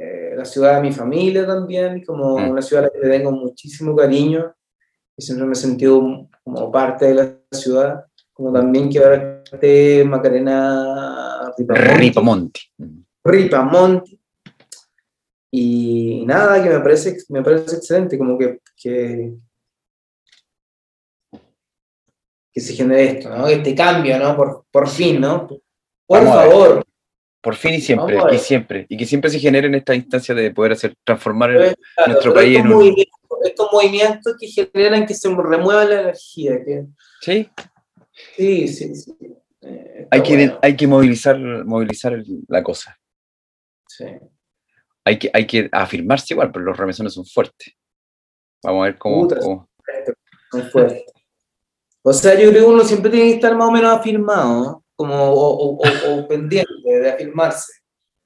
eh, 0.00 0.34
la 0.36 0.44
ciudad 0.44 0.76
de 0.76 0.82
mi 0.82 0.92
familia 0.92 1.46
también, 1.46 2.04
como 2.04 2.38
Mm. 2.38 2.50
una 2.50 2.62
ciudad 2.62 2.84
a 2.84 2.86
la 2.88 2.92
que 2.92 3.06
le 3.06 3.16
tengo 3.18 3.32
muchísimo 3.32 3.96
cariño 3.96 4.54
y 5.16 5.22
siempre 5.22 5.46
me 5.46 5.52
he 5.52 5.56
sentido 5.56 6.28
como 6.44 6.70
parte 6.70 7.06
de 7.06 7.14
la 7.14 7.36
ciudad, 7.50 8.04
como 8.32 8.52
también 8.52 8.88
que 8.88 8.98
ahora 8.98 9.42
esté 9.50 10.04
Macarena 10.04 11.52
Ripamonti, 11.58 11.98
Ripamonti. 11.98 12.60
Ripamonti. 13.24 14.18
Y 15.50 16.24
nada, 16.26 16.62
que 16.62 16.70
me 16.70 16.80
parece, 16.80 17.16
me 17.28 17.42
parece 17.42 17.76
excelente, 17.76 18.16
como 18.16 18.38
que, 18.38 18.60
que, 18.76 19.34
que 22.52 22.60
se 22.60 22.74
genere 22.74 23.04
esto, 23.18 23.30
¿no? 23.30 23.46
Este 23.48 23.74
cambio, 23.74 24.18
¿no? 24.18 24.36
Por, 24.36 24.66
por 24.70 24.88
fin, 24.88 25.20
¿no? 25.20 25.46
Por 25.48 25.60
Vamos 26.24 26.34
favor. 26.34 26.84
Por 27.40 27.56
fin 27.56 27.74
y 27.74 27.80
siempre, 27.80 28.18
y 28.32 28.38
siempre. 28.38 28.86
Y 28.88 28.96
que 28.96 29.04
siempre 29.06 29.28
se 29.30 29.40
generen 29.40 29.74
estas 29.74 29.96
instancias 29.96 30.36
de 30.36 30.50
poder 30.52 30.72
hacer, 30.72 30.94
transformar 31.04 31.50
el, 31.50 31.56
Claro, 31.96 32.12
nuestro 32.12 32.34
país 32.34 32.58
en 32.58 32.72
un- 32.72 32.94
estos 33.44 33.68
movimientos 33.72 34.36
que 34.38 34.46
generan 34.46 35.04
que 35.06 35.14
se 35.14 35.28
remueva 35.34 35.84
la 35.84 36.02
energía. 36.02 36.62
Que, 36.64 36.84
Sí, 37.20 37.48
sí, 38.36 38.68
sí, 38.68 38.94
sí. 38.94 39.16
Eh, 39.62 40.06
hay 40.10 40.22
que, 40.22 40.36
bueno, 40.36 40.58
hay 40.62 40.76
que 40.76 40.86
movilizar, 40.86 41.38
movilizar 41.64 42.22
la 42.48 42.62
cosa. 42.62 42.96
sí. 43.88 44.04
Hay 45.04 45.18
que, 45.18 45.30
hay 45.32 45.46
que 45.48 45.68
afirmarse 45.72 46.32
igual, 46.32 46.52
pero 46.52 46.64
los 46.64 46.76
remesones 46.76 47.12
son 47.14 47.26
fuertes. 47.26 47.74
Vamos 48.62 48.82
a 48.82 48.84
ver 48.84 48.98
cómo. 48.98 49.22
Puta, 49.22 49.40
cómo- 49.40 49.68
Muy 50.52 50.62
fuerte. 50.62 51.04
O 52.04 52.12
sea, 52.12 52.34
yo 52.34 52.50
creo 52.50 52.64
que 52.64 52.72
uno 52.72 52.84
siempre 52.84 53.10
tiene 53.10 53.30
que 53.30 53.34
estar 53.36 53.56
más 53.56 53.68
o 53.68 53.70
menos 53.70 53.96
afirmado, 53.96 54.82
como, 54.96 55.14
o, 55.14 55.78
o, 55.78 55.78
pendiente 56.28 56.68
de 56.84 57.10
afirmarse. 57.10 57.72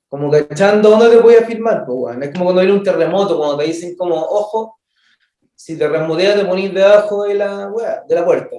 Como 0.08 0.30
cachando 0.30 0.90
dónde 0.90 1.10
te 1.10 1.18
voy 1.18 1.34
a 1.34 1.40
afirmar, 1.40 1.84
pues, 1.84 2.16
Es 2.22 2.30
como 2.30 2.44
cuando 2.44 2.62
viene 2.62 2.76
un 2.76 2.82
terremoto, 2.82 3.36
cuando 3.36 3.58
te 3.58 3.64
dicen 3.64 3.96
como, 3.96 4.14
ojo, 4.16 4.78
si 5.54 5.76
te 5.76 5.88
remoteas 5.88 6.36
te 6.36 6.44
ponís 6.44 6.72
debajo 6.72 7.24
de 7.24 7.34
la, 7.34 7.70
de 8.08 8.14
la 8.14 8.24
puerta. 8.24 8.56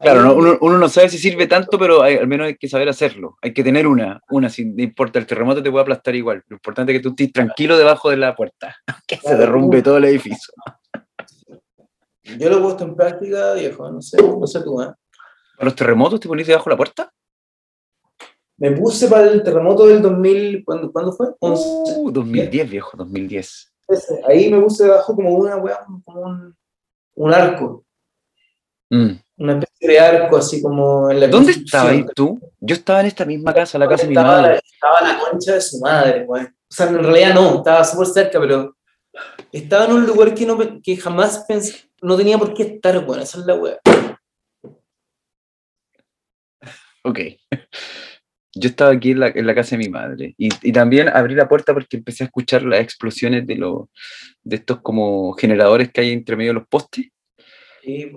Claro, 0.00 0.36
uno, 0.36 0.58
uno, 0.60 0.78
no 0.78 0.88
sabe 0.88 1.08
si 1.08 1.18
sirve 1.18 1.48
tanto, 1.48 1.76
pero 1.76 2.02
al 2.02 2.28
menos 2.28 2.46
hay 2.46 2.56
que 2.56 2.68
saber 2.68 2.88
hacerlo. 2.88 3.36
Hay 3.42 3.52
que 3.52 3.64
tener 3.64 3.84
una, 3.86 4.20
una, 4.30 4.48
si 4.48 4.64
no 4.64 4.80
importa, 4.82 5.18
el 5.18 5.26
terremoto 5.26 5.60
te 5.60 5.70
puede 5.70 5.82
aplastar 5.82 6.14
igual. 6.14 6.44
Lo 6.46 6.54
importante 6.54 6.92
es 6.92 6.98
que 6.98 7.02
tú 7.02 7.10
estés 7.10 7.32
tranquilo 7.32 7.76
debajo 7.76 8.08
de 8.08 8.16
la 8.16 8.36
puerta, 8.36 8.76
que 9.08 9.16
se 9.16 9.36
derrumbe 9.36 9.82
todo 9.82 9.96
el 9.96 10.04
edificio. 10.04 10.54
Yo 12.36 12.50
lo 12.50 12.58
he 12.58 12.62
puesto 12.62 12.84
en 12.84 12.94
práctica, 12.94 13.54
viejo, 13.54 13.90
no 13.90 14.02
sé, 14.02 14.18
no 14.22 14.46
sé 14.46 14.60
tú, 14.62 14.82
¿eh? 14.82 14.92
¿Para 15.56 15.64
los 15.64 15.74
terremotos 15.74 16.20
te 16.20 16.28
poniste 16.28 16.52
debajo 16.52 16.68
de 16.68 16.74
la 16.74 16.76
puerta? 16.76 17.12
Me 18.58 18.72
puse 18.72 19.08
para 19.08 19.28
el 19.28 19.42
terremoto 19.42 19.86
del 19.86 20.02
2000, 20.02 20.64
¿cuándo, 20.64 20.92
¿cuándo 20.92 21.12
fue? 21.12 21.28
Uh, 21.40 22.10
2010, 22.10 22.70
viejo, 22.70 22.96
2010. 22.96 23.72
ahí 24.28 24.50
me 24.50 24.60
puse 24.60 24.84
debajo 24.84 25.14
como 25.14 25.30
una 25.30 25.56
weá, 25.56 25.78
como 26.04 26.20
un, 26.20 26.56
un 27.14 27.34
arco. 27.34 27.84
Mm. 28.90 29.12
Una 29.38 29.52
especie 29.58 29.88
de 29.88 30.00
arco, 30.00 30.36
así 30.36 30.60
como 30.60 31.10
en 31.10 31.20
la 31.20 31.28
¿Dónde 31.28 31.52
estabas 31.52 32.06
tú? 32.14 32.40
Yo 32.58 32.74
estaba 32.74 33.00
en 33.00 33.06
esta 33.06 33.24
misma 33.24 33.54
casa, 33.54 33.78
la 33.78 33.88
casa 33.88 34.02
de 34.02 34.08
mi 34.08 34.14
madre. 34.14 34.60
Estaba 34.72 34.98
en 35.00 35.08
la 35.08 35.18
concha 35.20 35.54
de 35.54 35.60
su 35.60 35.78
madre, 35.78 36.24
güey. 36.24 36.44
O 36.44 36.74
sea, 36.74 36.86
en 36.88 37.02
realidad 37.02 37.34
no, 37.34 37.56
estaba 37.56 37.84
súper 37.84 38.06
cerca, 38.08 38.40
pero 38.40 38.76
estaba 39.52 39.86
en 39.86 39.92
un 39.92 40.06
lugar 40.06 40.34
que, 40.34 40.44
no, 40.44 40.58
que 40.82 40.96
jamás 40.96 41.44
pensé, 41.46 41.87
no 42.02 42.16
tenía 42.16 42.38
por 42.38 42.54
qué 42.54 42.62
estar, 42.62 43.04
bueno, 43.04 43.22
esa 43.22 43.38
es 43.38 43.46
la 43.46 43.54
weá. 43.54 43.78
Ok. 47.04 47.20
Yo 48.54 48.68
estaba 48.68 48.90
aquí 48.90 49.12
en 49.12 49.20
la, 49.20 49.28
en 49.28 49.46
la 49.46 49.54
casa 49.54 49.76
de 49.76 49.84
mi 49.84 49.88
madre 49.88 50.34
y, 50.36 50.48
y, 50.62 50.72
también 50.72 51.08
abrí 51.08 51.34
la 51.34 51.48
puerta 51.48 51.74
porque 51.74 51.98
empecé 51.98 52.24
a 52.24 52.26
escuchar 52.26 52.62
las 52.62 52.80
explosiones 52.80 53.46
de, 53.46 53.54
los 53.56 53.88
de 54.42 54.56
estos 54.56 54.80
como 54.80 55.32
generadores 55.34 55.92
que 55.92 56.00
hay 56.00 56.12
entre 56.12 56.34
medio 56.34 56.50
de 56.50 56.60
los 56.60 56.66
postes. 56.66 57.06
Sí, 57.82 58.10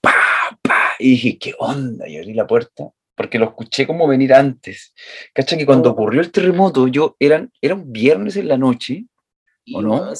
¡Pah! 0.00 0.58
¡Pah! 0.62 0.92
Y 0.98 1.10
dije, 1.10 1.38
¿qué 1.38 1.54
onda? 1.58 2.08
Y 2.08 2.16
abrí 2.16 2.34
la 2.34 2.46
puerta 2.46 2.92
porque 3.14 3.38
lo 3.38 3.46
escuché 3.46 3.86
como 3.86 4.06
venir 4.06 4.32
antes. 4.34 4.94
¿Cacha? 5.32 5.56
Que 5.56 5.66
cuando 5.66 5.90
oh. 5.90 5.92
ocurrió 5.92 6.20
el 6.20 6.30
terremoto, 6.30 6.88
yo 6.88 7.16
eran, 7.18 7.52
era 7.60 7.74
un 7.74 7.92
viernes 7.92 8.36
en 8.36 8.48
la 8.48 8.58
noche 8.58 9.06
¿o 9.74 9.82
no? 9.82 10.12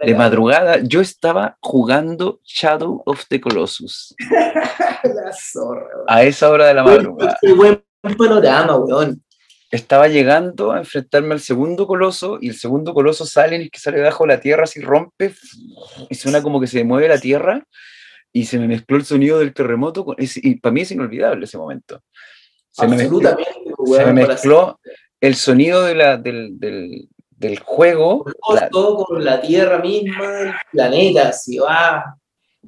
De 0.00 0.14
madrugada 0.14 0.80
yo 0.82 1.00
estaba 1.00 1.56
jugando 1.60 2.40
Shadow 2.44 3.02
of 3.06 3.24
the 3.28 3.40
Colossus. 3.40 4.14
la 5.02 5.32
zorra, 5.32 5.86
A 6.06 6.22
esa 6.22 6.50
hora 6.50 6.66
de 6.66 6.74
la 6.74 6.84
madrugada. 6.84 7.38
Qué 7.40 7.52
buen 7.52 7.82
panorama, 8.16 8.76
weón. 8.76 9.22
Estaba 9.70 10.08
llegando 10.08 10.72
a 10.72 10.78
enfrentarme 10.78 11.34
al 11.34 11.40
segundo 11.40 11.86
coloso 11.86 12.38
y 12.40 12.48
el 12.48 12.54
segundo 12.54 12.94
coloso 12.94 13.26
sale 13.26 13.56
y 13.56 13.68
que 13.68 13.78
sale 13.78 13.98
debajo 13.98 14.24
de 14.24 14.28
la 14.28 14.40
tierra, 14.40 14.64
así 14.64 14.80
rompe 14.80 15.34
y 16.08 16.14
suena 16.14 16.42
como 16.42 16.58
que 16.58 16.66
se 16.66 16.84
mueve 16.84 17.06
la 17.06 17.18
tierra 17.18 17.66
y 18.32 18.46
se 18.46 18.58
me 18.58 18.66
mezcló 18.66 18.96
el 18.96 19.04
sonido 19.04 19.38
del 19.38 19.52
terremoto 19.52 20.06
y 20.18 20.54
para 20.56 20.72
mí 20.72 20.80
es 20.80 20.90
inolvidable 20.90 21.44
ese 21.44 21.58
momento. 21.58 22.02
Se 22.70 22.86
me 22.88 22.96
mezcló, 22.96 23.36
se 23.94 24.06
me 24.06 24.12
mezcló 24.12 24.80
el 25.20 25.34
sonido 25.34 25.84
de 25.84 25.94
la, 25.94 26.16
del, 26.16 26.58
del 26.58 27.08
juego. 27.58 28.24
Todo 28.70 29.04
con 29.04 29.24
la 29.24 29.40
Tierra 29.40 29.78
misma, 29.78 30.40
el 30.40 30.54
planeta, 30.72 31.28
así 31.28 31.58
va. 31.58 32.16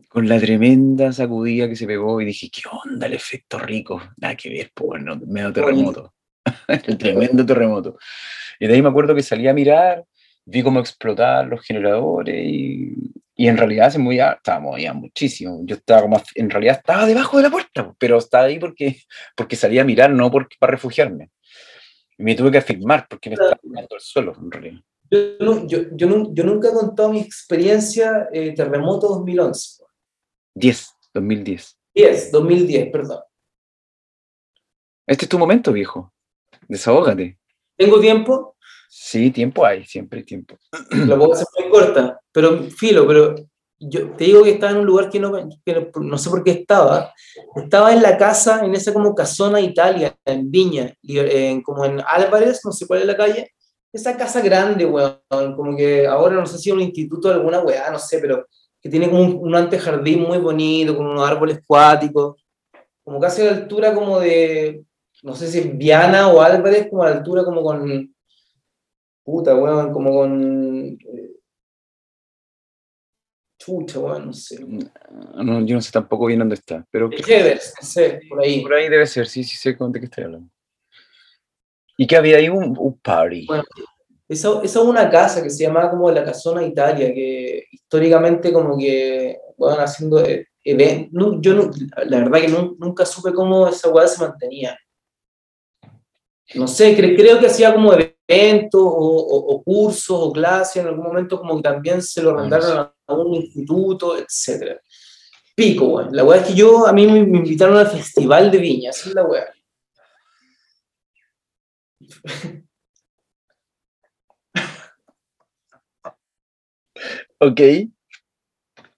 Con 0.08 0.28
la 0.28 0.38
tremenda 0.38 1.12
sacudida 1.12 1.68
que 1.68 1.76
se 1.76 1.86
pegó 1.86 2.20
y 2.20 2.24
dije, 2.24 2.50
¿qué 2.50 2.62
onda 2.70 3.06
el 3.06 3.14
efecto 3.14 3.58
rico? 3.58 4.00
Nada 4.16 4.36
que 4.36 4.48
ver, 4.48 4.70
pues, 4.74 5.02
no, 5.02 5.16
medio 5.26 5.52
terremoto. 5.52 6.14
el 6.68 6.98
tremendo 6.98 7.44
terremoto. 7.44 7.98
Y 8.58 8.66
de 8.66 8.74
ahí 8.74 8.82
me 8.82 8.88
acuerdo 8.88 9.14
que 9.14 9.22
salí 9.22 9.48
a 9.48 9.54
mirar, 9.54 10.04
vi 10.44 10.62
cómo 10.62 10.80
explotar 10.80 11.46
los 11.46 11.62
generadores 11.62 12.44
y, 12.44 12.94
y 13.34 13.48
en 13.48 13.56
realidad 13.56 13.90
se 13.90 13.98
movía, 13.98 14.32
estaba 14.32 14.60
movía 14.60 14.92
muchísimo. 14.92 15.60
Yo 15.64 15.76
estaba 15.76 16.02
como, 16.02 16.22
en 16.34 16.50
realidad 16.50 16.78
estaba 16.78 17.06
debajo 17.06 17.36
de 17.36 17.42
la 17.44 17.50
puerta, 17.50 17.92
pero 17.98 18.18
estaba 18.18 18.44
ahí 18.44 18.58
porque, 18.58 18.96
porque 19.36 19.56
salí 19.56 19.78
a 19.78 19.84
mirar, 19.84 20.10
no 20.10 20.30
porque, 20.30 20.56
para 20.58 20.72
refugiarme 20.72 21.30
me 22.20 22.34
tuve 22.34 22.50
que 22.50 22.58
afirmar 22.58 23.06
porque 23.08 23.30
me 23.30 23.34
estaba 23.34 23.56
cayendo 23.56 23.94
el 23.94 24.00
suelo, 24.00 24.36
en 24.40 24.50
realidad. 24.50 24.80
Yo, 25.10 25.66
yo, 25.66 25.78
yo, 25.92 26.32
yo 26.32 26.44
nunca 26.44 26.68
he 26.68 26.72
contado 26.72 27.12
mi 27.12 27.20
experiencia 27.20 28.28
eh, 28.32 28.54
terremoto 28.54 29.08
2011. 29.08 29.82
10, 30.54 30.88
2010. 31.14 31.78
10, 31.94 32.32
2010, 32.32 32.92
perdón. 32.92 33.20
Este 35.06 35.24
es 35.24 35.28
tu 35.28 35.38
momento, 35.38 35.72
viejo. 35.72 36.12
Desahógate. 36.68 37.38
¿Tengo 37.76 37.98
tiempo? 37.98 38.56
Sí, 38.88 39.30
tiempo 39.30 39.64
hay, 39.64 39.84
siempre 39.84 40.20
hay 40.20 40.24
tiempo. 40.24 40.56
La 40.90 41.16
puedo 41.16 41.32
hacer 41.32 41.46
muy 41.58 41.70
corta, 41.70 42.20
pero 42.32 42.62
filo, 42.64 43.06
pero 43.06 43.34
yo 43.82 44.10
te 44.12 44.24
digo 44.24 44.42
que 44.42 44.50
estaba 44.50 44.72
en 44.72 44.78
un 44.78 44.86
lugar 44.86 45.08
que 45.08 45.18
no, 45.18 45.32
no, 45.32 46.18
sé 46.18 46.28
por 46.28 46.44
qué 46.44 46.50
estaba. 46.50 47.14
Estaba 47.56 47.92
en 47.92 48.02
la 48.02 48.18
casa, 48.18 48.62
en 48.62 48.74
esa 48.74 48.92
como 48.92 49.14
casona 49.14 49.58
Italia, 49.60 50.14
en 50.26 50.50
Viña, 50.50 50.94
en, 51.02 51.62
como 51.62 51.86
en 51.86 52.00
Álvarez, 52.06 52.60
no 52.64 52.72
sé 52.72 52.86
cuál 52.86 53.00
es 53.00 53.06
la 53.06 53.16
calle. 53.16 53.52
Esa 53.90 54.16
casa 54.18 54.42
grande, 54.42 54.84
weón, 54.84 55.56
como 55.56 55.74
que 55.74 56.06
ahora 56.06 56.36
no 56.36 56.46
sé 56.46 56.58
si 56.58 56.68
es 56.68 56.76
un 56.76 56.82
instituto 56.82 57.28
de 57.28 57.34
alguna 57.34 57.60
weá, 57.60 57.90
no 57.90 57.98
sé, 57.98 58.18
pero 58.18 58.46
que 58.80 58.90
tiene 58.90 59.08
como 59.08 59.22
un, 59.22 59.38
un 59.40 59.54
antejardín 59.54 60.22
muy 60.22 60.38
bonito, 60.38 60.94
con 60.94 61.06
unos 61.06 61.28
árboles 61.28 61.60
cuáticos, 61.66 62.36
como 63.02 63.18
casi 63.18 63.42
a 63.42 63.46
la 63.46 63.50
altura 63.52 63.94
como 63.94 64.20
de, 64.20 64.84
no 65.22 65.34
sé 65.34 65.48
si 65.48 65.60
Viana 65.70 66.28
o 66.28 66.42
Álvarez, 66.42 66.88
como 66.90 67.02
a 67.02 67.10
la 67.10 67.16
altura 67.16 67.44
como 67.44 67.62
con, 67.62 68.14
puta, 69.24 69.54
weón, 69.54 69.90
como 69.90 70.12
con 70.12 70.98
Chucha, 73.70 73.98
bueno, 74.00 74.26
no 74.26 74.32
sé. 74.32 74.58
No, 74.64 75.64
yo 75.64 75.76
no 75.76 75.80
sé 75.80 75.92
tampoco 75.92 76.26
bien 76.26 76.40
dónde 76.40 76.56
está. 76.56 76.84
Pero 76.90 77.08
Heathers, 77.10 77.74
no 77.80 77.86
sé, 77.86 78.20
por 78.28 78.42
ahí. 78.42 78.62
Por 78.62 78.74
ahí 78.74 78.88
debe 78.88 79.06
ser, 79.06 79.28
sí, 79.28 79.44
sí 79.44 79.56
sé 79.56 79.76
de 79.78 80.00
qué 80.00 80.06
estoy 80.06 80.24
hablando. 80.24 80.50
¿Y 81.96 82.06
qué 82.06 82.16
había 82.16 82.38
ahí? 82.38 82.48
Un, 82.48 82.76
un 82.76 82.98
party. 82.98 83.46
Bueno, 83.46 83.62
esa, 84.28 84.60
es 84.62 84.76
una 84.76 85.08
casa 85.08 85.42
que 85.42 85.50
se 85.50 85.62
llamaba 85.62 85.90
como 85.90 86.10
la 86.10 86.24
Casona 86.24 86.64
Italia, 86.64 87.12
que 87.14 87.64
históricamente 87.70 88.52
como 88.52 88.76
que, 88.76 89.38
bueno, 89.56 89.82
haciendo 89.82 90.24
eventos. 90.64 91.38
Yo 91.40 91.70
la 92.06 92.18
verdad 92.18 92.40
que 92.40 92.48
nunca 92.48 93.06
supe 93.06 93.32
cómo 93.32 93.68
esa 93.68 93.88
weá 93.88 94.08
se 94.08 94.20
mantenía. 94.20 94.76
No 96.54 96.66
sé, 96.66 96.96
creo 96.96 97.38
que 97.38 97.46
hacía 97.46 97.72
como 97.72 97.92
eventos 97.92 98.82
o, 98.82 99.62
cursos 99.64 100.18
o 100.20 100.32
clases, 100.32 100.78
en 100.78 100.88
algún 100.88 101.04
momento 101.04 101.38
como 101.38 101.56
que 101.56 101.62
también 101.62 102.02
se 102.02 102.20
lo 102.22 102.34
mandaron 102.34 102.90
a 103.06 103.14
un 103.14 103.34
instituto, 103.34 104.16
etc. 104.18 104.80
Pico, 105.54 105.86
weón. 105.86 106.08
La 106.14 106.24
weá 106.24 106.40
es 106.40 106.48
que 106.48 106.54
yo, 106.54 106.88
a 106.88 106.92
mí 106.92 107.06
me, 107.06 107.20
invitaron 107.20 107.76
al 107.76 107.86
festival 107.86 108.50
de 108.50 108.58
viña, 108.58 108.90
esa 108.90 109.08
es 109.08 109.14
la 109.14 109.24
weá. 109.24 109.46
ok. 117.38 117.60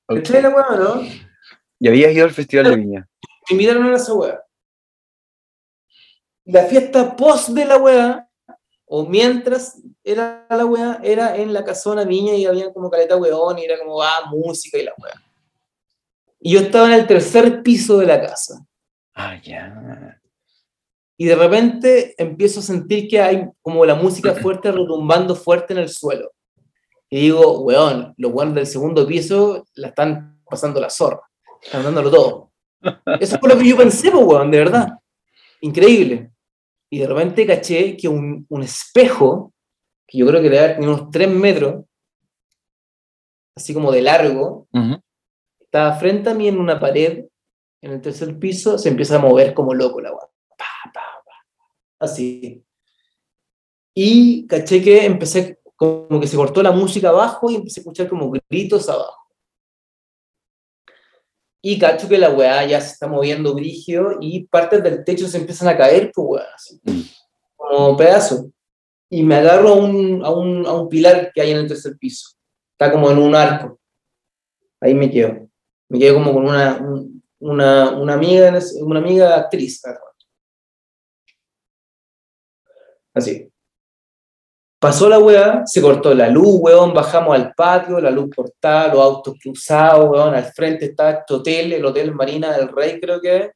okay. 0.07 0.43
la 0.43 0.49
weá, 0.49 0.77
no? 0.79 1.03
¿Y 1.79 1.89
habías 1.89 2.13
ido 2.13 2.25
al 2.25 2.33
festival 2.33 2.71
de 2.71 2.77
viña? 2.77 3.07
Me 3.51 3.55
invitaron 3.57 3.93
a 3.93 3.97
esa 3.97 4.15
weá. 4.15 4.41
La 6.45 6.65
fiesta 6.65 7.15
post 7.17 7.51
de 7.51 7.65
la 7.65 7.77
weá 7.77 8.29
o 8.95 9.07
mientras 9.07 9.81
era 10.05 10.47
la 10.51 10.67
weá, 10.67 11.01
era 11.03 11.35
en 11.39 11.55
la 11.55 11.65
casona 11.65 12.05
viña 12.05 12.35
y 12.35 12.45
había 12.45 12.71
como 12.75 12.91
caleta 12.91 13.17
weón 13.17 13.59
y 13.59 13.65
era 13.65 13.79
como, 13.79 14.03
ah, 14.03 14.27
música 14.31 14.77
y 14.77 14.85
la 14.85 14.93
weá. 14.99 15.15
Y 16.39 16.53
yo 16.53 16.61
estaba 16.61 16.89
en 16.89 17.01
el 17.01 17.07
tercer 17.07 17.63
piso 17.63 17.97
de 17.97 18.05
la 18.07 18.21
casa. 18.21 18.67
Ah, 19.15 19.41
ya. 19.43 20.21
Y 21.17 21.25
de 21.25 21.35
repente 21.35 22.15
empiezo 22.19 22.61
a 22.61 22.65
sentir 22.65 23.09
que 23.09 23.19
hay 23.19 23.49
como 23.63 23.87
la 23.87 23.95
música 23.95 24.35
fuerte 24.43 24.71
retumbando 24.71 25.37
fuerte 25.37 25.73
en 25.73 25.79
el 25.79 25.89
suelo. 25.89 26.31
Y 27.09 27.21
digo, 27.21 27.61
weón, 27.61 28.13
los 28.19 28.31
weones 28.31 28.57
del 28.57 28.67
segundo 28.67 29.07
piso 29.07 29.65
la 29.73 29.89
están 29.89 30.43
pasando 30.45 30.79
la 30.81 30.91
zorra. 30.91 31.23
Están 31.63 31.85
dándolo 31.85 32.11
todo. 32.11 32.51
Eso 33.21 33.39
fue 33.39 33.49
lo 33.49 33.59
que 33.59 33.69
yo 33.69 33.77
pensé, 33.79 34.11
weón, 34.11 34.51
de 34.51 34.59
verdad. 34.59 34.99
Increíble 35.63 36.32
y 36.93 36.99
de 36.99 37.07
repente 37.07 37.47
caché 37.47 37.97
que 37.97 38.07
un, 38.07 38.45
un 38.51 38.63
espejo, 38.63 39.55
que 40.07 40.19
yo 40.19 40.27
creo 40.27 40.43
que 40.43 40.51
debe 40.51 40.59
haber 40.59 40.81
unos 40.81 41.11
3 41.11 41.31
metros, 41.31 41.87
así 43.57 43.73
como 43.73 43.91
de 43.91 44.03
largo, 44.03 44.69
estaba 45.59 45.95
frente 45.95 46.29
a 46.29 46.35
mí 46.35 46.49
en 46.49 46.61
una 46.61 46.79
pared, 46.79 47.25
en 47.81 47.93
el 47.93 48.03
tercer 48.03 48.39
piso, 48.39 48.77
se 48.77 48.91
empieza 48.91 49.17
a 49.17 49.21
mover 49.21 49.55
como 49.55 49.73
loco 49.73 50.03
la 50.03 50.11
agua. 50.11 50.31
Así. 51.99 52.63
Y 53.95 54.47
caché 54.47 54.83
que 54.83 55.07
empecé, 55.07 55.61
como 55.75 56.21
que 56.21 56.27
se 56.27 56.37
cortó 56.37 56.63
la 56.63 56.73
música 56.73 57.09
abajo 57.09 57.51
y 57.51 57.55
empecé 57.55 57.81
a 57.81 57.83
escuchar 57.83 58.07
como 58.07 58.31
gritos 58.51 58.91
abajo. 58.91 59.22
Y 61.65 61.79
cacho 61.79 62.09
que 62.09 62.19
la 62.19 62.31
weá 62.31 62.67
ya 62.67 62.81
se 62.81 62.93
está 62.95 63.07
moviendo 63.07 63.55
brígido 63.55 64.17
y 64.21 64.45
partes 64.47 64.83
del 64.83 65.05
techo 65.05 65.29
se 65.29 65.39
empiezan 65.39 65.69
a 65.69 65.77
caer, 65.77 66.11
pues 66.13 66.27
weá, 66.29 66.47
así, 66.55 66.81
Mm. 66.85 67.01
como 67.57 67.97
pedazos. 67.97 68.47
Y 69.09 69.23
me 69.23 69.37
agarro 69.37 69.69
a 69.69 69.75
un, 69.75 70.25
a, 70.25 70.31
un, 70.31 70.67
a 70.67 70.73
un 70.75 70.89
pilar 70.89 71.31
que 71.33 71.41
hay 71.41 71.51
en 71.53 71.59
el 71.59 71.69
tercer 71.69 71.97
piso. 71.99 72.31
Está 72.73 72.91
como 72.91 73.11
en 73.11 73.19
un 73.19 73.35
arco. 73.37 73.79
Ahí 74.81 74.95
me 74.95 75.11
quedo. 75.11 75.49
Me 75.89 75.99
quedo 75.99 76.15
como 76.15 76.33
con 76.33 76.49
una, 76.49 76.79
un- 76.79 77.23
una, 77.39 77.91
una 77.91 78.15
amiga, 78.15 78.53
una 78.81 78.99
amiga 79.01 79.37
actriz. 79.37 79.83
Así. 83.15 83.52
Pasó 84.83 85.09
la 85.09 85.21
weá, 85.21 85.63
se 85.65 85.81
cortó 85.81 86.13
la 86.13 86.27
luz, 86.27 86.57
weón, 86.59 86.93
bajamos 86.93 87.37
al 87.37 87.55
patio, 87.55 88.01
la 88.01 88.11
luz 88.11 88.35
cortada, 88.35 88.93
los 88.93 89.01
autos 89.01 89.37
cruzados, 89.41 90.11
weón, 90.11 90.35
al 90.35 90.47
frente 90.47 90.87
estaba 90.87 91.11
este 91.13 91.35
hotel, 91.35 91.73
el 91.75 91.85
Hotel 91.85 92.13
Marina 92.13 92.51
del 92.57 92.67
Rey, 92.67 92.99
creo 92.99 93.21
que 93.21 93.53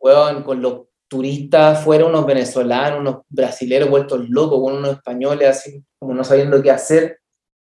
weón, 0.00 0.42
con 0.42 0.60
los 0.60 0.86
turistas 1.06 1.78
afuera, 1.78 2.04
unos 2.04 2.26
venezolanos, 2.26 2.98
unos 2.98 3.16
brasileros 3.28 3.88
vueltos 3.90 4.28
locos, 4.28 4.60
con 4.60 4.78
unos 4.78 4.96
españoles 4.96 5.48
así, 5.50 5.84
como 6.00 6.14
no 6.14 6.24
sabiendo 6.24 6.60
qué 6.60 6.72
hacer, 6.72 7.20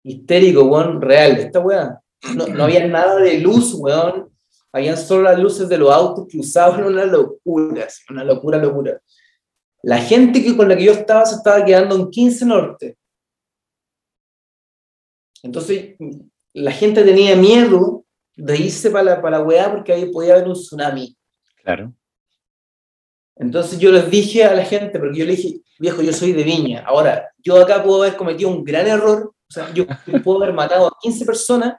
histérico, 0.05 0.63
weón, 0.63 1.03
real, 1.03 1.39
esta 1.39 1.59
weá. 1.59 2.01
No, 2.37 2.47
no 2.47 2.63
había 2.63 2.87
nada 2.87 3.17
de 3.17 3.41
luz, 3.41 3.75
weón, 3.75 4.31
habían 4.73 4.97
solo 4.97 5.25
las 5.25 5.41
luces 5.41 5.69
de 5.69 5.79
los 5.79 5.91
autos 5.91 6.29
cruzados, 6.31 6.79
era 6.79 6.87
una 6.87 7.05
locura, 7.05 7.89
una 8.11 8.23
locura, 8.23 8.59
locura. 8.59 9.01
La 9.89 9.97
gente 9.97 10.45
que, 10.45 10.55
con 10.55 10.69
la 10.69 10.77
que 10.77 10.85
yo 10.85 10.93
estaba 10.93 11.25
se 11.25 11.37
estaba 11.37 11.65
quedando 11.65 11.97
en 11.97 12.11
15 12.11 12.45
Norte. 12.45 12.99
Entonces, 15.43 15.97
la 16.53 16.73
gente 16.73 17.03
tenía 17.03 17.35
miedo 17.35 18.05
de 18.37 18.59
irse 18.59 18.91
para 18.91 19.05
la, 19.05 19.23
para 19.23 19.39
la 19.39 19.45
weá 19.45 19.73
porque 19.73 19.95
ahí 19.95 20.13
podía 20.13 20.35
haber 20.35 20.47
un 20.47 20.53
tsunami. 20.53 21.17
Claro. 21.63 21.95
Entonces 23.37 23.79
yo 23.79 23.91
les 23.91 24.11
dije 24.11 24.45
a 24.45 24.53
la 24.53 24.67
gente, 24.67 24.99
porque 24.99 25.21
yo 25.21 25.25
le 25.25 25.37
dije, 25.37 25.63
viejo, 25.79 26.03
yo 26.03 26.13
soy 26.13 26.33
de 26.35 26.43
Viña. 26.43 26.85
Ahora, 26.87 27.33
yo 27.39 27.57
acá 27.59 27.83
puedo 27.83 28.03
haber 28.03 28.19
cometido 28.19 28.51
un 28.51 28.65
gran 28.65 28.87
error, 28.87 29.33
o 29.49 29.51
sea, 29.51 29.73
yo 29.73 29.87
puedo 30.23 30.43
haber 30.43 30.55
matado 30.55 30.89
a 30.89 30.99
15 31.01 31.25
personas, 31.25 31.77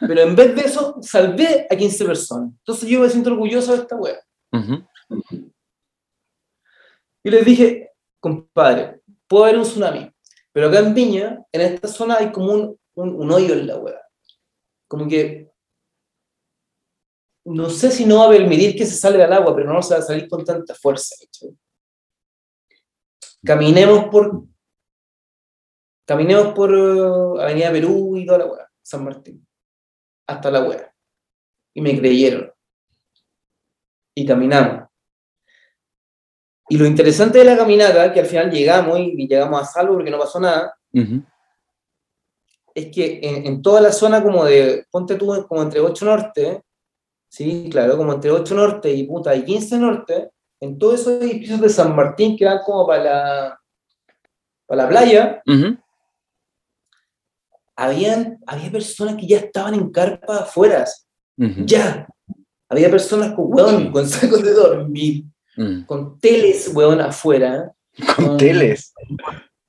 pero 0.00 0.22
en 0.22 0.34
vez 0.34 0.56
de 0.56 0.62
eso, 0.62 0.96
salvé 1.02 1.68
a 1.70 1.76
15 1.76 2.04
personas. 2.04 2.50
Entonces 2.50 2.88
yo 2.88 2.98
me 2.98 3.08
siento 3.08 3.30
orgulloso 3.30 3.76
de 3.76 3.78
esta 3.82 3.94
weá. 3.94 4.18
Ujú. 4.50 4.84
Y 7.22 7.30
les 7.30 7.44
dije, 7.44 7.92
compadre, 8.20 9.02
puede 9.26 9.44
haber 9.44 9.58
un 9.58 9.64
tsunami, 9.64 10.12
pero 10.52 10.68
acá 10.68 10.78
en 10.80 10.94
Viña, 10.94 11.44
en 11.52 11.60
esta 11.60 11.88
zona 11.88 12.16
hay 12.18 12.32
como 12.32 12.52
un, 12.52 12.80
un, 12.94 13.30
hoyo 13.30 13.54
en 13.54 13.66
la 13.66 13.78
hueá. 13.78 14.00
Como 14.86 15.06
que 15.06 15.50
no 17.44 17.70
sé 17.70 17.90
si 17.90 18.04
no 18.04 18.18
va 18.18 18.26
a 18.26 18.36
permitir 18.36 18.76
que 18.76 18.86
se 18.86 18.96
salga 18.96 19.24
el 19.24 19.32
agua, 19.32 19.54
pero 19.54 19.72
no 19.72 19.82
se 19.82 19.94
va 19.94 20.00
a 20.00 20.02
salir 20.02 20.28
con 20.28 20.44
tanta 20.44 20.74
fuerza. 20.74 21.14
Caminemos 23.44 24.08
por 24.08 24.44
caminemos 26.04 26.54
por 26.54 26.74
eh, 26.74 27.42
Avenida 27.42 27.70
Perú 27.70 28.16
y 28.16 28.26
toda 28.26 28.38
la 28.38 28.46
hueá, 28.46 28.70
San 28.82 29.04
Martín, 29.04 29.46
hasta 30.26 30.50
la 30.50 30.64
hueá. 30.64 30.94
Y 31.74 31.80
me 31.80 31.98
creyeron. 31.98 32.52
Y 34.14 34.26
caminamos. 34.26 34.87
Y 36.68 36.76
lo 36.76 36.86
interesante 36.86 37.38
de 37.38 37.44
la 37.44 37.56
caminata, 37.56 38.12
que 38.12 38.20
al 38.20 38.26
final 38.26 38.50
llegamos 38.50 38.98
y 38.98 39.26
llegamos 39.26 39.62
a 39.62 39.64
salvo 39.64 39.94
porque 39.94 40.10
no 40.10 40.18
pasó 40.18 40.38
nada, 40.38 40.74
es 42.74 42.86
que 42.94 43.20
en, 43.22 43.46
en 43.46 43.62
toda 43.62 43.80
la 43.80 43.92
zona 43.92 44.22
como 44.22 44.44
de, 44.44 44.86
ponte 44.90 45.14
tú 45.16 45.46
como 45.48 45.62
entre 45.62 45.80
8 45.80 46.04
norte, 46.04 46.62
sí, 47.28 47.68
claro, 47.70 47.96
como 47.96 48.12
entre 48.12 48.30
8 48.30 48.54
norte 48.54 48.92
y 48.92 49.04
puta 49.04 49.34
y 49.34 49.44
15 49.44 49.78
norte, 49.78 50.30
en 50.60 50.78
todos 50.78 51.00
esos 51.00 51.22
edificios 51.22 51.60
de 51.60 51.68
San 51.68 51.94
Martín 51.96 52.36
que 52.36 52.44
van 52.44 52.60
como 52.64 52.86
para 52.86 53.04
la, 53.04 53.60
para 54.66 54.82
la 54.82 54.88
playa, 54.88 55.42
Ujú. 55.46 55.76
habían, 57.76 58.38
había 58.46 58.70
personas 58.70 59.16
que 59.16 59.26
ya 59.26 59.38
estaban 59.38 59.74
en 59.74 59.90
carpa 59.90 60.40
afuera, 60.40 60.84
ya. 61.36 62.06
Había 62.68 62.90
personas 62.90 63.32
con, 63.34 63.46
weón, 63.48 63.90
con 63.90 64.06
sacos 64.06 64.42
de 64.42 64.52
dormir, 64.52 65.24
Mm. 65.58 65.84
con 65.86 66.18
teles, 66.20 66.70
weón, 66.74 67.00
afuera. 67.00 67.72
Con 68.16 68.36
teles. 68.36 68.92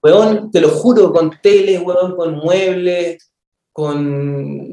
Weón, 0.03 0.51
te 0.51 0.61
lo 0.61 0.69
juro, 0.69 1.11
con 1.11 1.31
teles, 1.41 1.81
weón, 1.81 2.15
con 2.15 2.35
muebles, 2.35 3.31
con, 3.73 4.71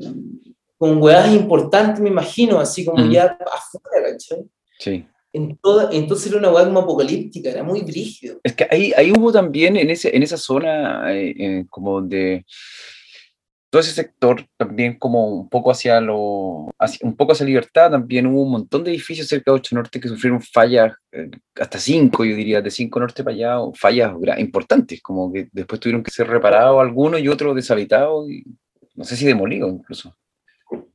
con 0.77 1.03
weas 1.03 1.33
importantes, 1.33 2.01
me 2.01 2.11
imagino, 2.11 2.61
así 2.61 2.85
como 2.85 3.03
Mm. 3.05 3.11
ya 3.11 3.25
afuera, 3.41 4.11
¿cachai? 4.13 4.45
Sí. 4.79 5.07
En 5.33 5.57
toda, 5.57 5.91
entonces 5.93 6.29
era 6.29 6.39
una 6.39 6.51
wea 6.51 6.65
como 6.67 6.81
apocalíptica, 6.81 7.51
era 7.51 7.63
muy 7.63 7.81
brígido. 7.81 8.39
Es 8.43 8.55
que 8.55 8.67
ahí, 8.71 8.93
ahí 8.97 9.11
hubo 9.11 9.33
también 9.33 9.77
en, 9.77 9.91
ese, 9.91 10.15
en 10.15 10.23
esa 10.23 10.37
zona, 10.37 11.13
eh, 11.15 11.35
eh, 11.39 11.67
como 11.71 12.01
de 12.03 12.45
todo 13.71 13.81
ese 13.81 13.93
sector, 13.93 14.47
también 14.57 14.99
como 14.99 15.27
un 15.29 15.49
poco 15.49 15.71
hacia 15.71 16.01
lo, 16.01 16.71
hacia- 16.79 17.07
un 17.07 17.17
poco 17.17 17.33
hacia 17.33 17.45
Libertad, 17.47 17.91
también 17.91 18.27
hubo 18.27 18.43
un 18.43 18.51
montón 18.53 18.85
de 18.85 18.91
edificios 18.91 19.27
cerca 19.29 19.51
de 19.51 19.57
8 19.57 19.75
Norte 19.75 20.01
que 20.01 20.09
sufrieron 20.09 20.41
fallas, 20.41 20.95
eh, 21.13 21.31
hasta 21.57 21.79
5, 21.79 22.25
yo 22.25 22.37
diría, 22.37 22.63
de 22.63 22.71
5 22.71 23.01
Norte 23.01 23.25
para 23.25 23.35
allá, 23.35 23.57
fallas 23.75 24.13
importantes, 24.39 25.03
como 25.03 25.33
que 25.33 25.49
después 25.53 25.81
tuvieron 25.81 26.03
que 26.03 26.11
ser 26.11 26.29
reparados 26.29 26.81
algunos 26.81 27.21
y 27.21 27.29
otros 27.29 27.55
deshabitados, 27.55 28.31
y 28.31 28.45
no 28.95 29.05
sé 29.05 29.17
si 29.17 29.27
demolidos 29.27 29.71
incluso. 29.73 30.17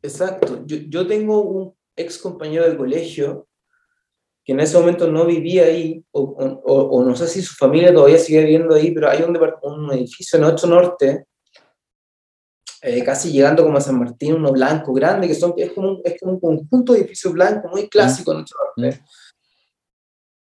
Exacto. 0.02 0.64
Yo, 0.66 0.78
yo 0.78 1.06
tengo 1.06 1.42
un 1.42 1.74
ex 1.96 2.18
compañero 2.18 2.70
de 2.70 2.76
colegio 2.78 3.48
que 4.44 4.54
en 4.54 4.60
ese 4.60 4.78
momento 4.80 5.12
no 5.12 5.26
vivía 5.26 5.66
ahí, 5.66 6.04
o, 6.12 6.22
o- 6.22 6.82
o- 6.98 7.04
no 7.06 7.16
sé 7.16 7.28
si 7.28 7.42
su 7.44 7.54
familia 7.56 7.94
todavía 7.94 8.18
sigue 8.18 8.40
viviendo 8.42 8.74
ahí, 8.74 8.92
pero 8.92 9.10
hay 9.10 9.22
un, 9.22 9.38
un 9.38 9.92
edificio 9.94 10.40
en 10.40 10.46
8 10.46 10.66
Norte, 10.68 11.26
eh, 12.82 13.04
casi 13.04 13.32
llegando 13.32 13.64
como 13.64 13.78
a 13.78 13.82
San 13.82 14.00
Martín, 14.00 14.34
uno 14.34 14.52
blanco 14.52 14.92
grande, 14.94 15.28
que 15.28 15.36
son, 15.36 15.54
es, 15.58 15.72
como 15.72 15.90
un, 15.90 16.02
es 16.04 16.20
como 16.20 16.34
un 16.34 16.40
conjunto 16.40 16.94
de 16.94 17.00
edificios 17.00 17.32
blancos 17.34 17.70
muy 17.72 17.88
clásico 17.88 18.32
en 18.32 18.40
8 18.40 18.56
Norte, 18.78 19.02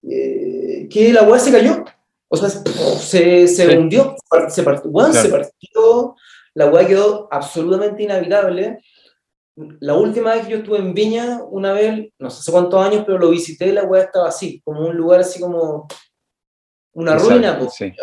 eh, 0.04 0.88
que 0.90 1.14
la 1.14 1.24
hueá 1.24 1.40
se 1.40 1.52
cayó. 1.52 1.84
O 2.28 2.38
sea, 2.38 2.50
se, 2.50 3.48
se 3.48 3.68
Sí. 3.70 3.78
hundió, 3.78 4.16
se 4.50 4.64
partió, 4.64 4.90
weón, 4.90 5.14
se 5.14 5.30
Claro. 5.30 5.44
partió, 5.46 6.16
la 6.56 6.68
hueá 6.70 6.88
quedó 6.88 7.28
absolutamente 7.32 8.04
inhabitable. 8.04 8.82
La 9.80 9.94
última 9.96 10.34
vez 10.34 10.46
que 10.46 10.52
yo 10.52 10.58
estuve 10.58 10.80
en 10.80 10.94
Viña, 10.94 11.42
una 11.50 11.72
vez, 11.72 12.10
no 12.20 12.30
sé 12.30 12.40
hace 12.40 12.52
cuántos 12.52 12.86
años, 12.86 13.04
pero 13.06 13.18
lo 13.20 13.30
visité, 13.30 13.72
la 13.72 13.86
hueá 13.86 14.04
estaba 14.04 14.28
así, 14.28 14.62
como 14.66 14.86
un 14.86 14.98
lugar 14.98 15.22
así 15.22 15.40
como 15.40 15.88
una 16.94 17.14
Exacto, 17.14 17.34
ruina. 17.34 17.60
pues. 17.60 17.74
sí. 17.74 17.94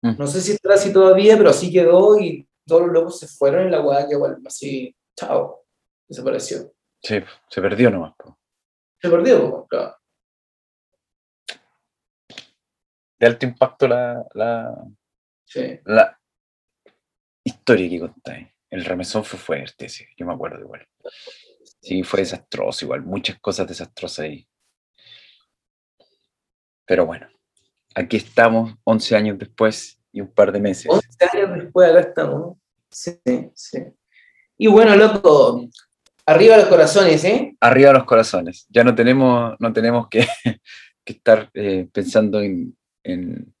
No 0.00 0.26
sé 0.26 0.40
si 0.40 0.52
estará 0.52 0.74
así 0.76 0.92
todavía, 0.92 1.36
pero 1.36 1.50
así 1.50 1.70
quedó 1.72 2.18
y 2.18 2.47
todos 2.68 2.82
los 2.82 2.92
locos 2.92 3.18
se 3.18 3.26
fueron 3.26 3.66
y 3.66 3.70
la 3.70 3.80
hueá 3.80 4.06
quedó 4.08 4.26
así, 4.46 4.94
chao, 5.16 5.64
desapareció. 6.06 6.72
Sí, 7.02 7.16
se 7.48 7.60
perdió 7.62 7.90
nomás. 7.90 8.14
po. 8.16 8.38
Se 9.00 9.08
perdió, 9.10 9.66
claro. 9.68 9.96
De 13.18 13.26
alto 13.26 13.46
impacto 13.46 13.88
la, 13.88 14.24
la, 14.34 14.74
Sí. 15.44 15.80
la 15.86 16.16
historia 17.42 17.88
que 17.88 18.00
contáis. 18.00 18.48
El 18.70 18.84
remesón 18.84 19.24
fue 19.24 19.38
fuerte, 19.38 19.88
sí, 19.88 20.04
yo 20.16 20.26
me 20.26 20.34
acuerdo 20.34 20.60
igual. 20.60 20.86
Sí, 21.80 22.02
fue 22.02 22.20
desastroso 22.20 22.84
igual, 22.84 23.02
muchas 23.02 23.38
cosas 23.40 23.66
desastrosas 23.66 24.20
ahí. 24.26 24.46
Pero 26.84 27.06
bueno, 27.06 27.28
aquí 27.94 28.18
estamos 28.18 28.74
11 28.84 29.16
años 29.16 29.38
después 29.38 29.97
y 30.12 30.20
un 30.20 30.32
par 30.32 30.52
de 30.52 30.60
meses. 30.60 30.86
11 30.88 31.08
años 31.32 31.58
después, 31.62 31.90
acá 31.90 32.00
estamos. 32.00 32.40
¿no? 32.40 32.60
Sí, 32.90 33.18
sí. 33.54 33.78
Y 34.56 34.66
bueno, 34.66 34.96
loco, 34.96 35.68
arriba 36.26 36.56
los 36.56 36.66
corazones, 36.66 37.24
¿eh? 37.24 37.56
Arriba 37.60 37.92
los 37.92 38.04
corazones. 38.04 38.66
Ya 38.70 38.84
no 38.84 38.94
tenemos, 38.94 39.54
no 39.58 39.72
tenemos 39.72 40.08
que, 40.08 40.26
que 41.04 41.12
estar 41.12 41.50
eh, 41.54 41.88
pensando 41.92 42.40
en, 42.40 42.76
en, 43.04 43.54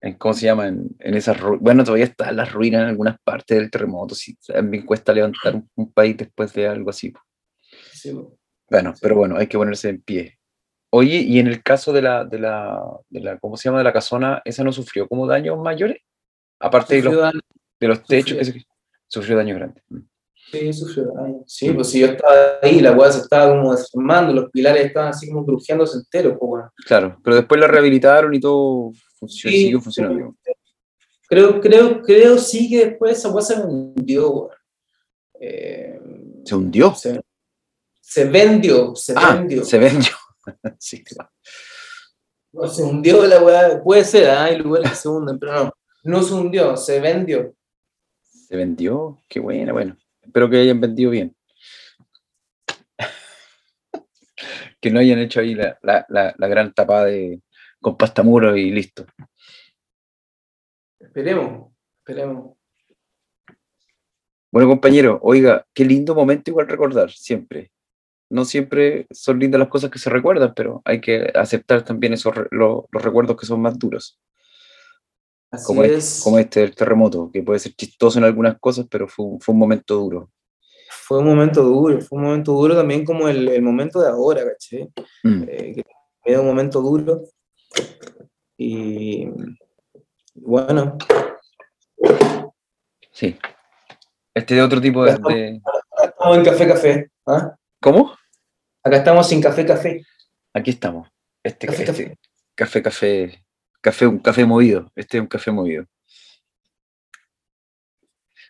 en, 0.00 0.14
¿cómo 0.14 0.34
se 0.34 0.46
llama? 0.46 0.68
En, 0.68 0.88
en 0.98 1.14
esas 1.14 1.38
Bueno, 1.60 1.84
todavía 1.84 2.06
están 2.06 2.36
las 2.36 2.52
ruinas 2.52 2.82
en 2.82 2.88
algunas 2.88 3.18
partes 3.22 3.58
del 3.58 3.70
terremoto. 3.70 4.14
Sí, 4.14 4.36
también 4.46 4.84
cuesta 4.84 5.12
levantar 5.12 5.54
un, 5.54 5.70
un 5.76 5.92
país 5.92 6.16
después 6.16 6.52
de 6.52 6.66
algo 6.66 6.90
así. 6.90 7.12
Sí. 7.92 8.12
Bueno, 8.68 8.94
pero 9.00 9.16
bueno, 9.16 9.36
hay 9.36 9.46
que 9.46 9.58
ponerse 9.58 9.88
en 9.88 10.02
pie. 10.02 10.38
Oye, 10.90 11.16
y 11.18 11.38
en 11.38 11.46
el 11.48 11.62
caso 11.62 11.92
de 11.92 12.02
la, 12.02 12.24
de 12.24 12.38
la, 12.38 12.80
de 13.10 13.20
la, 13.20 13.38
¿cómo 13.38 13.56
se 13.56 13.68
llama? 13.68 13.78
De 13.78 13.84
la 13.84 13.92
casona, 13.92 14.40
¿esa 14.44 14.62
no 14.64 14.72
sufrió 14.72 15.08
como 15.08 15.26
daños 15.26 15.58
mayores? 15.58 15.98
Aparte 16.60 16.96
de 16.96 17.02
los, 17.02 17.16
daño, 17.16 17.40
de 17.80 17.88
los 17.88 18.02
techos, 18.04 18.30
sufrió. 18.38 18.52
que 18.54 18.60
se- 18.60 18.66
sufrió 19.08 19.36
daños 19.36 19.56
grandes. 19.58 19.82
Mm. 19.88 19.98
sí, 20.52 20.72
sufrió 20.72 21.12
daño. 21.12 21.42
Sí, 21.46 21.70
pues 21.72 21.90
si 21.90 22.00
yo 22.00 22.06
estaba 22.06 22.34
ahí, 22.62 22.80
la 22.80 22.92
hueá 22.92 23.10
se 23.12 23.20
estaba 23.20 23.50
como 23.50 23.74
desformando, 23.74 24.32
los 24.32 24.50
pilares 24.50 24.86
estaban 24.86 25.10
así 25.10 25.28
como 25.28 25.44
crujiéndose 25.44 25.98
enteros, 25.98 26.36
pues 26.38 26.48
bueno. 26.48 26.72
Claro, 26.86 27.18
pero 27.22 27.36
después 27.36 27.60
la 27.60 27.66
rehabilitaron 27.66 28.32
y 28.34 28.40
todo 28.40 28.92
funcionó, 29.18 29.52
Sí, 29.52 29.62
siguió 29.64 29.80
funcionando. 29.80 30.34
Creo, 31.28 31.60
creo, 31.60 32.00
creo 32.02 32.38
sí 32.38 32.70
que 32.70 32.86
después 32.86 33.18
esa 33.18 33.28
hueá 33.30 33.42
se 33.42 33.54
hundió, 33.60 34.30
weón. 34.30 34.50
Eh, 35.40 36.00
¿Se 36.44 36.54
hundió? 36.54 36.94
se, 36.94 37.20
se 38.00 38.24
vendió, 38.24 38.94
se 38.94 39.12
Ah, 39.16 39.34
vendió. 39.36 39.64
se 39.64 39.78
vendió. 39.78 40.12
sí, 40.78 41.02
claro. 41.04 41.30
No, 42.52 42.68
se 42.68 42.82
hundió 42.82 43.26
la 43.26 43.42
weá. 43.42 43.82
Puede 43.82 44.04
ser, 44.04 44.30
¿ah? 44.30 44.44
hay 44.44 44.58
lugares 44.58 44.90
que 44.90 44.96
se 44.96 45.08
hunden, 45.08 45.38
pero 45.38 45.64
no. 45.64 45.72
No 46.04 46.22
se 46.22 46.34
hundió, 46.34 46.76
se 46.76 47.00
vendió. 47.00 47.54
Se 48.22 48.56
vendió. 48.56 49.18
Qué 49.28 49.40
buena, 49.40 49.72
bueno. 49.72 49.96
Espero 50.22 50.48
que 50.48 50.58
hayan 50.58 50.80
vendido 50.80 51.10
bien. 51.10 51.36
que 54.80 54.90
no 54.90 55.00
hayan 55.00 55.18
hecho 55.18 55.40
ahí 55.40 55.54
la, 55.54 55.78
la, 55.82 56.06
la, 56.08 56.34
la 56.36 56.48
gran 56.48 56.72
tapada 56.72 57.06
de, 57.06 57.40
con 57.80 57.96
pastamuro 57.96 58.56
y 58.56 58.70
listo. 58.70 59.06
Esperemos, 60.98 61.72
esperemos. 61.98 62.56
Bueno, 64.50 64.68
compañero, 64.68 65.18
oiga, 65.22 65.66
qué 65.74 65.84
lindo 65.84 66.14
momento 66.14 66.50
igual 66.50 66.68
recordar, 66.68 67.10
siempre. 67.10 67.70
No 68.28 68.44
siempre 68.44 69.06
son 69.10 69.38
lindas 69.38 69.58
las 69.60 69.68
cosas 69.68 69.90
que 69.90 69.98
se 69.98 70.10
recuerdan, 70.10 70.52
pero 70.54 70.82
hay 70.84 71.00
que 71.00 71.30
aceptar 71.34 71.82
también 71.84 72.12
esos 72.12 72.34
lo- 72.50 72.88
los 72.90 73.02
recuerdos 73.02 73.36
que 73.36 73.46
son 73.46 73.60
más 73.62 73.78
duros, 73.78 74.18
Así 75.50 75.64
como, 75.64 75.84
es. 75.84 75.92
este, 75.92 76.24
como 76.24 76.38
este 76.38 76.60
del 76.60 76.74
terremoto, 76.74 77.30
que 77.32 77.42
puede 77.42 77.60
ser 77.60 77.72
chistoso 77.74 78.18
en 78.18 78.24
algunas 78.24 78.58
cosas, 78.58 78.86
pero 78.90 79.06
fue, 79.06 79.24
un- 79.26 79.40
fue 79.40 79.52
un 79.52 79.58
momento 79.60 79.94
duro. 79.94 80.30
Fue 80.90 81.18
un 81.18 81.26
momento 81.26 81.62
duro, 81.62 82.00
fue 82.00 82.18
un 82.18 82.24
momento 82.24 82.52
duro 82.52 82.74
también 82.74 83.04
como 83.04 83.28
el, 83.28 83.48
el 83.48 83.62
momento 83.62 84.00
de 84.00 84.08
ahora, 84.08 84.42
¿caché? 84.44 84.88
Mm, 85.22 85.42
Eh, 85.48 85.82
era 86.24 86.40
un 86.40 86.46
momento 86.46 86.80
duro. 86.80 87.22
Y 88.58 89.28
bueno, 90.34 90.96
sí. 93.12 93.36
Este 94.34 94.54
de 94.54 94.62
otro 94.62 94.80
tipo 94.80 95.04
de... 95.04 95.12
de- 95.12 95.62
acá 95.64 96.08
estamos 96.08 96.36
en 96.38 96.44
Café 96.44 96.68
Café. 96.68 97.10
¿ah? 97.26 97.56
¿Cómo? 97.86 98.12
Acá 98.82 98.96
estamos 98.96 99.28
sin 99.28 99.40
Café 99.40 99.64
Café. 99.64 100.02
Aquí 100.52 100.70
estamos. 100.70 101.08
Este 101.44 101.68
Café, 101.68 101.82
este- 101.84 102.18
café, 102.56 102.82
café, 102.82 103.44
café, 103.80 104.06
un 104.08 104.18
café 104.18 104.44
movido. 104.44 104.90
Este 104.96 105.18
es 105.18 105.20
un 105.20 105.28
café 105.28 105.52
movido. 105.52 105.84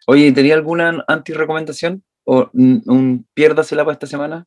Oye, 0.06 0.32
¿tenía 0.32 0.54
alguna 0.54 1.04
anti-recomendación? 1.06 2.02
¿O 2.24 2.48
un, 2.54 3.28
piérdasela 3.34 3.84
para 3.84 3.92
esta 3.92 4.06
semana? 4.06 4.46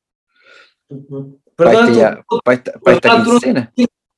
Para, 1.55 1.85
¿tú, 1.85 1.93
ya- 1.93 2.23
para 2.43 2.57
esta, 2.57 2.71
para 2.79 2.95
esta 2.95 3.09
perdón, 3.09 3.23
tú 3.25 3.33
no- 3.33 3.39
quincena. 3.39 3.73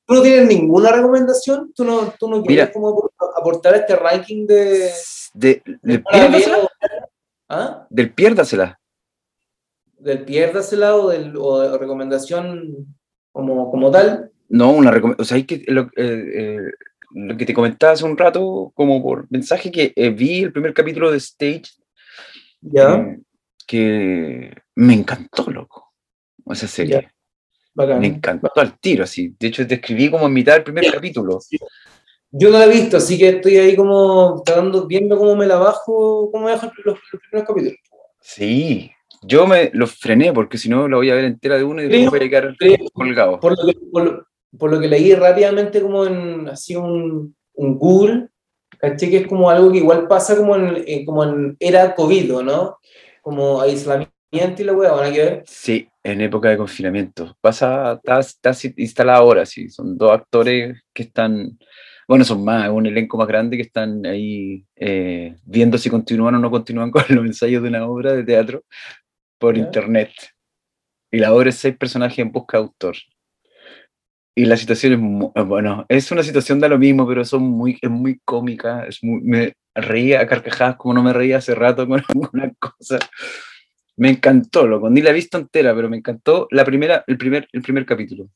tú 0.06 0.14
no 0.14 0.22
tienes 0.22 0.48
ninguna 0.48 0.90
recomendación? 0.92 1.70
¿Tú 1.74 1.84
no, 1.84 2.14
tú 2.18 2.30
no 2.30 2.42
quieres 2.42 2.70
como 2.70 2.94
apor- 2.96 3.12
aportar 3.38 3.74
este 3.74 3.94
ranking 3.94 4.46
de... 4.46 4.90
De, 5.34 5.62
de 5.66 5.78
del 5.82 6.02
piérdasela. 6.02 6.68
¿Ah? 7.50 7.86
Del 7.90 8.14
piérdasela. 8.14 8.80
¿Del 10.02 10.24
piérdasela 10.24 10.96
o, 10.96 11.10
del, 11.10 11.34
o 11.36 11.60
de 11.60 11.78
recomendación 11.78 12.96
como, 13.30 13.70
como 13.70 13.90
tal? 13.90 14.32
No, 14.48 14.72
una 14.72 14.90
recomendación. 14.90 15.22
O 15.22 15.24
sea, 15.24 15.36
hay 15.36 15.44
que, 15.44 15.62
lo, 15.68 15.82
eh, 15.96 16.24
eh, 16.34 16.58
lo 17.14 17.36
que 17.36 17.46
te 17.46 17.54
comentaba 17.54 17.92
hace 17.92 18.04
un 18.04 18.16
rato, 18.16 18.72
como 18.74 19.00
por 19.00 19.30
mensaje, 19.30 19.70
que 19.70 19.92
eh, 19.94 20.10
vi 20.10 20.42
el 20.42 20.52
primer 20.52 20.74
capítulo 20.74 21.10
de 21.10 21.18
Stage 21.18 21.62
Ya, 22.60 22.94
eh, 22.94 23.20
que 23.66 24.52
me 24.74 24.94
encantó, 24.94 25.50
loco. 25.50 25.92
Esa 26.50 26.66
serie. 26.66 27.08
bacán. 27.72 28.00
Me 28.00 28.08
encantó 28.08 28.50
al 28.56 28.78
tiro, 28.80 29.04
así. 29.04 29.34
De 29.38 29.46
hecho, 29.46 29.64
te 29.66 29.74
escribí 29.74 30.10
como 30.10 30.26
en 30.26 30.32
mitad 30.32 30.54
del 30.54 30.64
primer 30.64 30.90
capítulo. 30.92 31.38
Yo 32.32 32.50
no 32.50 32.58
la 32.58 32.64
he 32.64 32.70
visto, 32.70 32.96
así 32.96 33.16
que 33.18 33.28
estoy 33.28 33.58
ahí 33.58 33.76
como 33.76 34.42
tratando, 34.44 34.86
viendo 34.86 35.16
cómo 35.16 35.36
me 35.36 35.46
la 35.46 35.58
bajo, 35.58 36.30
cómo 36.32 36.46
me 36.46 36.52
bajo 36.52 36.72
los, 36.84 36.98
los 37.12 37.22
primeros 37.28 37.48
capítulos. 37.48 37.78
Sí, 38.20 38.90
yo 39.22 39.46
me 39.46 39.70
lo 39.72 39.86
frené 39.86 40.32
porque 40.32 40.58
si 40.58 40.68
no 40.68 40.88
la 40.88 40.96
voy 40.96 41.10
a 41.10 41.14
ver 41.14 41.24
entera 41.24 41.56
de 41.56 41.64
uno 41.64 41.82
y 41.82 41.88
después 41.88 42.10
voy 42.20 42.26
a 42.26 42.30
quedar 42.30 42.56
colgado. 42.92 43.40
Por 43.40 43.56
lo 43.58 43.66
que, 43.66 43.78
por 43.90 44.04
lo, 44.04 44.26
por 44.58 44.70
lo 44.70 44.80
que 44.80 44.88
leí 44.88 45.14
rápidamente 45.14 45.80
como 45.80 46.06
en 46.06 46.48
así 46.48 46.76
un, 46.76 47.34
un 47.54 47.78
Google, 47.78 48.28
caché 48.78 49.10
que 49.10 49.18
es 49.18 49.26
como 49.26 49.48
algo 49.48 49.70
que 49.70 49.78
igual 49.78 50.08
pasa 50.08 50.36
como 50.36 50.56
en, 50.56 50.82
en- 50.86 51.04
como 51.04 51.24
en 51.24 51.56
era 51.60 51.94
COVID, 51.94 52.36
¿o 52.36 52.42
¿no? 52.42 52.78
Como 53.20 53.60
aislamiento 53.60 54.10
y 54.32 54.64
la 54.64 54.72
hueá, 54.72 54.92
¿van 54.92 55.06
a 55.06 55.16
ver? 55.16 55.42
Sí, 55.46 55.88
en 56.02 56.20
época 56.20 56.48
de 56.48 56.56
confinamiento. 56.56 57.36
Pasa, 57.40 58.00
está, 58.20 58.52
instalada 58.76 59.18
ahora, 59.18 59.46
sí. 59.46 59.68
Son 59.68 59.96
dos 59.96 60.10
actores 60.10 60.82
que 60.92 61.04
están, 61.04 61.58
bueno, 62.08 62.24
son 62.24 62.42
más, 62.44 62.68
un 62.70 62.86
elenco 62.86 63.16
más 63.18 63.28
grande 63.28 63.56
que 63.56 63.62
están 63.62 64.04
ahí 64.06 64.64
eh, 64.74 65.36
viendo 65.44 65.78
si 65.78 65.90
continúan 65.90 66.34
o 66.34 66.38
no 66.38 66.50
continúan 66.50 66.90
con 66.90 67.04
los 67.10 67.26
ensayos 67.26 67.62
de 67.62 67.68
una 67.68 67.86
obra 67.86 68.12
de 68.14 68.24
teatro 68.24 68.64
por 69.42 69.56
Ya. 69.56 69.64
internet. 69.64 70.12
Y 71.10 71.18
la 71.18 71.34
obra 71.34 71.50
es 71.50 71.56
seis 71.56 71.76
personajes 71.76 72.18
en 72.20 72.30
busca 72.32 72.56
de 72.56 72.62
autor. 72.64 72.96
Y 74.34 74.46
la 74.46 74.56
situación 74.56 74.92
es, 74.94 75.30
eh, 75.34 75.42
bueno, 75.44 75.84
es 75.88 76.10
una 76.10 76.22
situación 76.22 76.60
de 76.60 76.68
lo 76.68 76.78
mismo, 76.78 77.06
pero 77.06 77.24
son 77.24 77.42
muy, 77.42 77.78
es 77.82 77.90
muy 77.90 78.20
cómica, 78.24 78.86
es 78.86 79.02
muy, 79.02 79.20
me 79.20 79.52
reía 79.74 80.20
a 80.20 80.26
carcajadas 80.26 80.76
como 80.76 80.94
no 80.94 81.02
me 81.02 81.12
reía 81.12 81.38
hace 81.38 81.54
rato 81.54 81.86
con 81.86 82.02
alguna 82.08 82.52
cosa. 82.58 82.98
Me 83.96 84.08
encantó, 84.10 84.66
loco, 84.66 84.88
ni 84.88 85.02
la 85.02 85.10
he 85.10 85.12
visto 85.12 85.36
entera, 85.36 85.74
pero 85.74 85.90
me 85.90 85.98
encantó 85.98 86.48
la 86.50 86.64
primera, 86.64 87.04
el 87.06 87.18
primer, 87.18 87.46
el 87.52 87.60
primer 87.62 87.84
capítulo. 87.84 88.30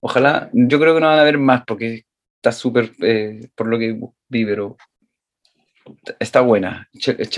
Ojalá, 0.00 0.48
yo 0.54 0.80
creo 0.80 0.94
que 0.94 1.00
no 1.00 1.08
van 1.08 1.18
a 1.18 1.24
ver 1.24 1.36
más 1.38 1.62
porque 1.66 2.04
está 2.36 2.52
súper, 2.52 2.92
eh, 3.02 3.48
por 3.54 3.66
lo 3.66 3.78
que 3.78 3.98
vi, 4.28 4.44
pero 4.46 4.76
está 6.18 6.40
buena. 6.40 6.88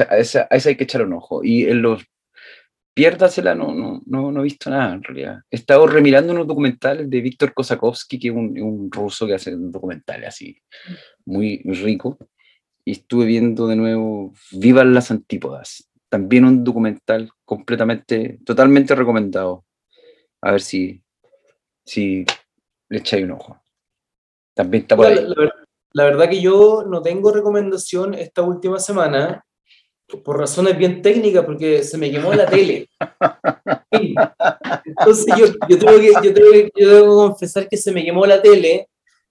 A, 0.08 0.16
esa, 0.16 0.46
a 0.48 0.56
esa 0.56 0.68
hay 0.68 0.76
que 0.76 0.84
echar 0.84 1.02
un 1.02 1.12
ojo. 1.14 1.42
Y 1.42 1.64
en 1.64 1.82
los 1.82 2.04
piérdasela, 2.94 3.54
no, 3.54 3.74
no, 3.74 4.00
no, 4.06 4.30
no 4.32 4.40
he 4.40 4.44
visto 4.44 4.70
nada 4.70 4.94
en 4.94 5.02
realidad. 5.02 5.40
He 5.50 5.56
estado 5.56 5.86
remirando 5.86 6.32
unos 6.32 6.46
documentales 6.46 7.10
de 7.10 7.20
Víctor 7.20 7.52
Kosakovsky, 7.52 8.18
que 8.18 8.28
es 8.28 8.34
un, 8.34 8.60
un 8.60 8.90
ruso 8.90 9.26
que 9.26 9.34
hace 9.34 9.54
documentales 9.56 10.28
así, 10.28 10.56
muy 11.26 11.58
rico. 11.64 12.16
Y 12.84 12.92
estuve 12.92 13.24
viendo 13.24 13.66
de 13.66 13.76
nuevo 13.76 14.32
Vivan 14.52 14.94
las 14.94 15.10
Antípodas. 15.10 15.90
También 16.08 16.44
un 16.44 16.62
documental 16.62 17.30
completamente, 17.44 18.38
totalmente 18.44 18.94
recomendado. 18.94 19.64
A 20.42 20.52
ver 20.52 20.60
si, 20.60 21.02
si 21.84 22.24
le 22.90 22.98
echáis 22.98 23.24
un 23.24 23.32
ojo. 23.32 23.60
También 24.54 24.82
está 24.82 24.96
por 24.96 25.06
La, 25.06 25.12
ahí. 25.12 25.26
la 25.26 25.34
ver- 25.34 25.52
la 25.94 26.04
verdad 26.04 26.28
que 26.28 26.40
yo 26.42 26.84
no 26.86 27.00
tengo 27.02 27.32
recomendación 27.32 28.14
esta 28.14 28.42
última 28.42 28.78
semana 28.78 29.44
por 30.24 30.38
razones 30.38 30.76
bien 30.76 31.02
técnicas, 31.02 31.44
porque 31.44 31.82
se 31.82 31.98
me 31.98 32.10
quemó 32.10 32.32
la 32.34 32.46
tele. 32.46 32.88
Entonces 33.90 35.36
yo, 35.36 35.46
yo, 35.68 35.78
tengo 35.78 35.98
que, 35.98 36.12
yo, 36.22 36.34
tengo 36.34 36.50
que, 36.52 36.70
yo 36.76 36.88
tengo 36.88 37.02
que 37.02 37.06
confesar 37.28 37.68
que 37.68 37.76
se 37.76 37.92
me 37.92 38.04
quemó 38.04 38.26
la 38.26 38.40
tele 38.40 38.88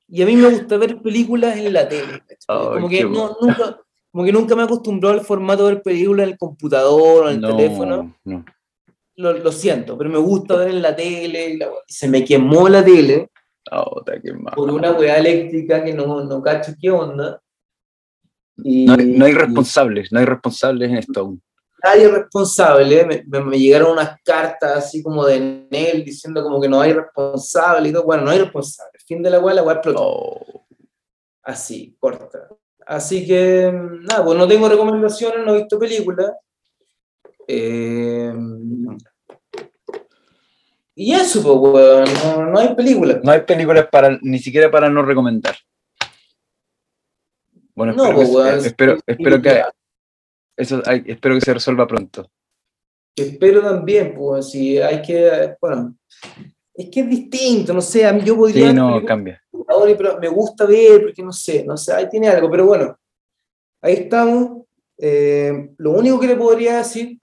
y 0.08 0.22
a 0.22 0.26
mí 0.26 0.36
me 0.36 0.50
gusta 0.50 0.78
ver 0.78 1.02
películas 1.02 1.58
en 1.58 1.74
la 1.74 1.88
tele. 1.88 2.24
Ay, 2.48 2.68
como, 2.74 2.90
que 2.90 3.04
no, 3.04 3.38
nunca, 3.42 3.80
como 4.12 4.26
que 4.26 4.32
nunca 4.32 4.56
me 4.56 4.64
acostumbró 4.64 5.10
al 5.10 5.22
formato 5.22 5.68
de 5.68 5.76
ver 5.76 5.84
películas 5.84 6.26
en 6.26 6.32
el 6.34 6.38
computador 6.38 7.26
o 7.26 7.30
en 7.30 7.36
el 7.36 7.42
No, 7.42 7.56
teléfono. 7.56 8.16
no. 8.24 8.46
Lo, 9.16 9.34
lo 9.34 9.52
siento, 9.52 9.96
pero 9.98 10.10
me 10.10 10.18
gusta 10.18 10.56
ver 10.56 10.70
en 10.70 10.82
la 10.82 10.96
tele. 10.96 11.50
y 11.50 11.58
la 11.58 11.70
se 11.88 12.08
me 12.08 12.26
quemó 12.26 12.68
la 12.68 12.84
tele 12.84 13.30
Oh, 13.72 14.04
por 14.56 14.70
una 14.70 14.92
weá 14.92 15.18
eléctrica 15.18 15.84
que 15.84 15.94
no, 15.94 16.24
no 16.26 16.42
cacho 16.42 16.74
qué 16.80 16.92
onda. 16.92 17.42
Y, 18.58 18.86
No, 18.86 18.94
hay- 18.94 19.06
no 19.06 19.26
hay 19.26 19.34
responsables, 19.34 20.12
no 20.12 20.20
hay 20.20 20.26
responsables 20.26 20.90
en 20.90 20.98
esto 20.98 21.20
aún. 21.22 21.42
nadie 21.84 22.08
responsable. 22.08 23.06
Me, 23.06 23.24
me- 23.28 23.44
me 23.46 23.60
llegaron 23.60 23.92
unas 23.94 24.18
cartas 24.24 24.78
así 24.78 25.02
como 25.04 25.26
de 25.26 25.68
Nel 25.70 26.04
diciendo 26.06 26.42
como 26.44 26.62
que 26.62 26.70
no 26.70 26.80
hay 26.80 26.94
responsable 26.94 27.90
y 27.90 27.92
todo. 27.92 28.04
Bueno, 28.06 28.24
no 28.24 28.32
hay 28.32 28.40
responsable. 28.40 28.92
Fin 29.06 29.22
de 29.22 29.30
la 29.30 29.40
weá, 29.40 29.54
la 29.56 29.64
weá 29.64 29.76
explotó. 29.76 30.02
Oh, 30.04 30.66
Así, 31.44 31.96
corta. 32.00 32.48
Así 32.86 33.26
que, 33.28 33.70
nada, 33.74 34.24
pues 34.24 34.38
no 34.38 34.48
tengo 34.48 34.70
recomendaciones, 34.70 35.46
no 35.46 35.54
he 35.56 35.60
visto 35.60 35.78
películas. 35.80 36.32
Eh, 37.48 38.34
y 40.96 41.14
eso, 41.14 41.42
pues, 41.60 42.24
no, 42.24 42.46
no 42.46 42.60
hay 42.60 42.76
películas. 42.76 43.20
no 43.24 43.32
hay 43.32 43.42
películas 43.42 43.88
para, 43.92 44.18
ni 44.22 44.38
siquiera 44.40 44.70
para 44.70 44.90
no 44.90 45.02
recomendar. 45.04 45.56
Bueno, 47.76 47.94
No, 47.94 48.06
espero, 48.06 48.16
pues, 48.34 48.62
que, 48.62 48.68
espero, 48.68 48.98
espero 49.06 49.42
que 49.42 49.64
eso 50.58 50.82
hay- 50.86 51.04
espero 51.08 51.36
que 51.36 51.42
se 51.42 51.54
resuelva 51.54 51.88
pronto. 51.88 52.30
Espero 53.16 53.62
también, 53.62 54.14
pues, 54.16 54.50
si 54.52 54.80
hay 54.80 55.02
que, 55.02 55.56
bueno, 55.62 55.96
es 56.74 56.90
que 56.90 57.02
es 57.02 57.10
distinto, 57.10 57.74
no 57.74 57.82
sé, 57.82 58.06
a 58.06 58.14
mí 58.14 58.22
yo 58.24 58.36
podría... 58.36 58.70
Sí, 58.70 58.74
no, 58.76 59.04
cambia. 59.06 59.42
ahora, 59.68 59.96
pero 59.98 60.20
me 60.20 60.28
gusta 60.28 60.66
ver, 60.66 61.02
porque 61.04 61.22
no 61.22 61.32
sé, 61.32 61.64
no 61.64 61.78
sé, 61.78 61.94
ahí 61.94 62.10
tiene 62.10 62.28
algo, 62.28 62.50
pero 62.50 62.66
bueno, 62.66 62.98
ahí 63.82 63.94
estamos. 63.94 64.64
Eh, 64.98 65.72
lo 65.78 65.92
único 65.92 66.20
que 66.20 66.28
le 66.28 66.36
podría 66.36 66.78
decir, 66.78 67.20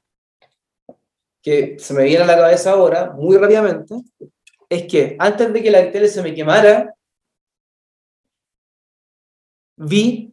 que 1.42 1.76
se 1.78 1.94
me 1.94 2.04
viene 2.04 2.24
a 2.24 2.26
la 2.26 2.36
cabeza 2.36 2.72
ahora, 2.72 3.12
muy 3.12 3.36
rápidamente, 3.36 3.94
es 4.68 4.86
que 4.86 5.16
antes 5.18 5.52
de 5.52 5.62
que 5.62 5.70
la 5.70 5.90
tele 5.90 6.08
se 6.08 6.22
me 6.22 6.34
quemara, 6.34 6.94
vi 9.76 10.29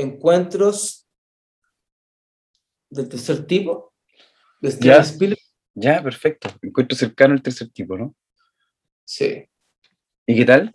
encuentros 0.00 1.08
del 2.90 3.08
tercer 3.08 3.46
tipo, 3.46 3.92
de 4.60 4.70
Steven 4.70 5.02
Ya. 5.02 5.36
Ya, 5.74 6.02
perfecto. 6.02 6.48
Encuentro 6.62 6.96
cercano 6.96 7.34
el 7.34 7.42
tercer 7.42 7.70
tipo, 7.70 7.96
¿no? 7.96 8.14
Sí. 9.04 9.48
¿Y 10.26 10.36
qué 10.36 10.44
tal? 10.44 10.74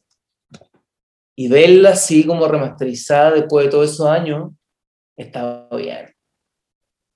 Y 1.35 1.49
verla 1.49 1.91
así 1.91 2.25
como 2.25 2.47
remasterizada 2.47 3.31
después 3.31 3.65
de 3.65 3.71
todos 3.71 3.91
esos 3.91 4.07
años, 4.07 4.51
está 5.17 5.67
bien. 5.71 6.15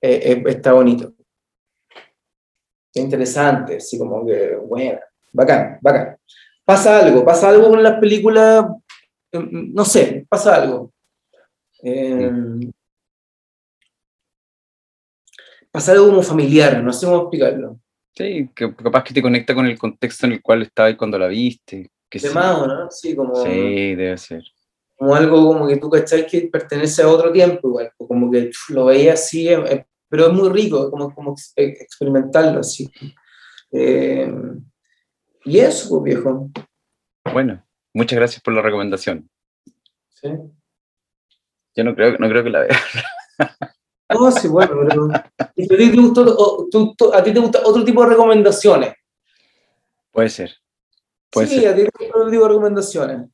Eh, 0.01 0.31
eh, 0.31 0.43
está 0.47 0.73
bonito. 0.73 1.13
interesante, 2.93 3.77
así 3.77 3.97
como 3.97 4.25
que, 4.25 4.55
bueno, 4.55 4.99
bacán, 5.31 5.79
bacán. 5.81 6.17
Pasa 6.65 6.99
algo, 6.99 7.23
pasa 7.23 7.49
algo 7.49 7.69
con 7.69 7.81
las 7.81 7.97
películas, 7.97 8.65
em, 9.31 9.73
no 9.73 9.85
sé, 9.85 10.25
pasa 10.29 10.55
algo. 10.55 10.91
Pasa 15.71 15.91
algo 15.91 16.07
como 16.07 16.23
familiar, 16.23 16.83
no 16.83 16.91
sé 16.91 17.05
cómo 17.05 17.21
explicarlo. 17.21 17.79
Sí, 18.15 18.49
que 18.55 18.75
capaz 18.75 19.03
que 19.03 19.13
te 19.13 19.21
conecta 19.21 19.53
con 19.55 19.65
el 19.65 19.77
contexto 19.77 20.25
en 20.25 20.33
el 20.33 20.41
cual 20.41 20.63
estabas 20.63 20.95
cuando 20.95 21.17
la 21.17 21.27
viste. 21.27 21.91
Que 22.09 22.19
de 22.19 22.31
más, 22.31 22.67
¿no? 22.67 22.89
Sí, 22.89 23.15
como, 23.15 23.35
sí, 23.35 23.95
debe 23.95 24.17
ser. 24.17 24.43
Como 24.97 25.15
algo 25.15 25.53
como 25.53 25.67
que 25.67 25.77
tú 25.77 25.89
cachai 25.89 26.25
que 26.27 26.49
pertenece 26.51 27.03
a 27.03 27.07
otro 27.07 27.31
tiempo, 27.31 27.69
igual, 27.69 27.91
como 27.97 28.29
que 28.31 28.51
lo 28.69 28.85
veías 28.85 29.21
así, 29.21 29.47
em, 29.47 29.65
em, 29.67 29.83
pero 30.09 30.27
es 30.27 30.33
muy 30.33 30.49
rico, 30.49 30.89
como, 30.89 31.13
como 31.13 31.35
experimentarlo 31.55 32.59
así. 32.59 32.89
Eh, 33.71 34.29
y 35.45 35.59
eso, 35.59 35.89
pues, 35.89 36.15
viejo. 36.15 36.49
Bueno, 37.31 37.63
muchas 37.93 38.17
gracias 38.17 38.41
por 38.41 38.53
la 38.53 38.61
recomendación. 38.61 39.29
Sí. 40.09 40.29
Yo 41.75 41.83
no 41.83 41.95
creo, 41.95 42.17
no 42.17 42.29
creo 42.29 42.43
que 42.43 42.49
la 42.49 42.59
vea. 42.61 42.79
No, 44.11 44.31
sí, 44.31 44.47
bueno, 44.47 44.75
pero 44.87 45.07
¿a 45.13 45.53
ti, 45.53 45.67
te 45.67 45.91
gustó, 45.95 47.13
¿a 47.13 47.23
ti 47.23 47.31
te 47.31 47.39
gusta 47.39 47.61
otro 47.63 47.85
tipo 47.85 48.01
de 48.03 48.09
recomendaciones? 48.09 48.95
Puede 50.11 50.29
ser. 50.29 50.57
Puede 51.29 51.45
sí, 51.45 51.65
a 51.67 51.75
ti 51.75 51.83
te 51.83 51.89
gusta 51.91 52.17
otro 52.17 52.31
tipo 52.31 52.41
de 52.41 52.49
recomendaciones. 52.49 53.29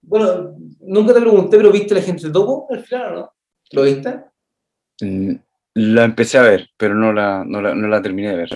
Bueno, 0.00 0.56
nunca 0.80 1.14
te 1.14 1.20
pregunté, 1.20 1.56
pero 1.56 1.70
¿viste 1.70 1.94
la 1.94 2.02
gente 2.02 2.26
de 2.26 2.32
topo 2.32 2.66
al 2.68 2.84
final 2.84 3.14
no? 3.14 3.32
¿Lo 3.70 3.82
viste? 3.82 4.24
Mm, 5.00 5.34
la 5.74 6.04
empecé 6.04 6.38
a 6.38 6.42
ver, 6.42 6.70
pero 6.76 6.94
no 6.94 7.12
la, 7.12 7.44
no 7.46 7.62
la, 7.62 7.74
no 7.76 7.86
la 7.86 8.02
terminé 8.02 8.30
de 8.30 8.36
ver. 8.36 8.50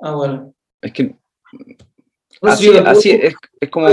Ah, 0.00 0.14
bueno. 0.14 0.54
Es 0.80 0.92
que. 0.92 1.14
así, 2.40 2.76
así 2.78 3.10
es, 3.10 3.34
es, 3.60 3.70
como. 3.70 3.88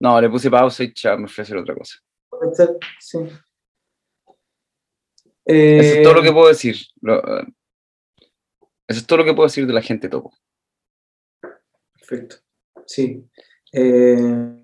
No, 0.00 0.20
le 0.20 0.28
puse 0.28 0.50
pausa 0.50 0.84
y 0.84 0.92
chao, 0.92 1.18
me 1.18 1.26
hacer 1.26 1.56
otra 1.56 1.74
cosa. 1.74 1.98
Sí. 3.00 3.18
Eso 5.44 5.96
es 5.96 6.02
todo 6.02 6.14
lo 6.14 6.22
que 6.22 6.28
eh, 6.28 6.32
puedo 6.32 6.48
decir. 6.48 6.76
eso 8.88 9.00
es 9.00 9.06
todo 9.06 9.18
lo 9.18 9.24
que 9.24 9.32
puedo 9.32 9.46
decir 9.46 9.66
de 9.66 9.72
la 9.72 9.82
gente 9.82 10.08
topo. 10.08 10.34
Perfecto. 11.92 12.36
Sí. 12.84 13.24
Eh, 13.72 14.62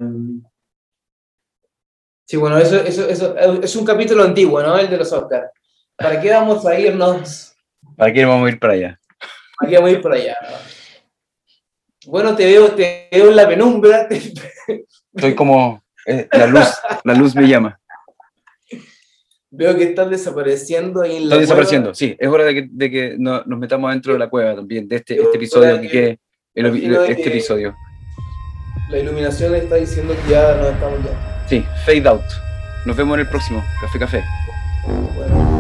sí, 2.27 2.37
bueno, 2.37 2.59
eso, 2.59 2.77
eso, 2.77 3.09
eso, 3.09 3.37
es 3.63 3.77
un 3.77 3.85
capítulo 3.85 4.25
antiguo, 4.25 4.63
¿no? 4.63 4.79
El 4.79 4.91
de 4.91 4.97
los 4.97 5.13
Oscars. 5.13 5.51
¿Para 5.97 6.21
qué 6.21 6.31
vamos 6.31 6.67
a 6.67 6.79
irnos? 6.79 7.55
¿Para 7.97 8.13
qué 8.13 8.25
vamos 8.25 8.47
a 8.47 8.51
ir 8.51 8.59
para 8.59 8.73
allá? 8.73 9.01
¿Para 9.59 9.71
qué 9.71 9.77
vamos 9.77 9.91
a 9.91 9.93
ir 9.93 10.03
para 10.03 10.15
allá? 10.17 10.37
Bueno, 12.07 12.35
te 12.35 12.45
veo, 12.47 12.75
te 12.75 13.09
veo 13.13 13.29
en 13.29 13.37
la 13.37 13.49
penumbra. 13.49 14.09
Estoy 15.15 15.35
como 15.35 15.83
eh, 16.07 16.27
la 16.33 16.47
luz, 16.47 16.69
la 17.05 17.15
luz 17.15 17.35
me 17.35 17.47
llama. 17.47 17.79
Veo 19.51 19.77
que 19.77 19.85
están 19.85 20.11
desapareciendo 20.11 21.03
ahí 21.03 21.17
en 21.17 21.29
la 21.29 21.35
Están 21.35 21.41
desapareciendo, 21.41 21.95
sí. 21.95 22.17
Es 22.19 22.29
hora 22.29 22.45
de 22.45 22.55
que, 22.55 22.69
de 22.71 22.91
que 22.91 23.17
nos, 23.19 23.47
metamos 23.47 23.91
dentro 23.91 24.15
de 24.15 24.19
la 24.19 24.31
cueva 24.31 24.57
también, 24.57 24.89
de 24.89 24.97
este, 24.97 25.21
este 25.21 25.37
episodio, 25.37 25.81
que, 25.83 26.19
este 26.55 27.29
episodio. 27.29 27.75
La 28.89 28.99
iluminación 28.99 29.55
está 29.55 29.77
diciendo 29.77 30.15
que 30.25 30.33
ya 30.33 30.55
no 30.55 30.69
estamos 30.69 30.99
ya. 31.05 31.47
Sí, 31.47 31.65
fade 31.85 32.09
out. 32.09 32.23
Nos 32.87 32.97
vemos 32.97 33.15
en 33.15 33.21
el 33.21 33.29
próximo. 33.29 33.63
Café 33.81 33.99
Café. 33.99 34.25
Bueno. 35.15 35.53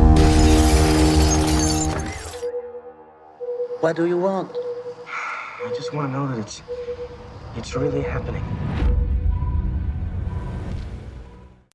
What 3.83 3.97
do 3.97 4.07
you 4.07 4.17
want? 4.17 4.51
I 4.53 5.69
just 5.77 5.93
want 5.93 6.11
to 6.11 6.19
know 6.19 6.29
that 6.29 6.39
it's 6.39 6.63
it's 7.57 7.77
really 7.77 8.03
happening. 8.03 8.43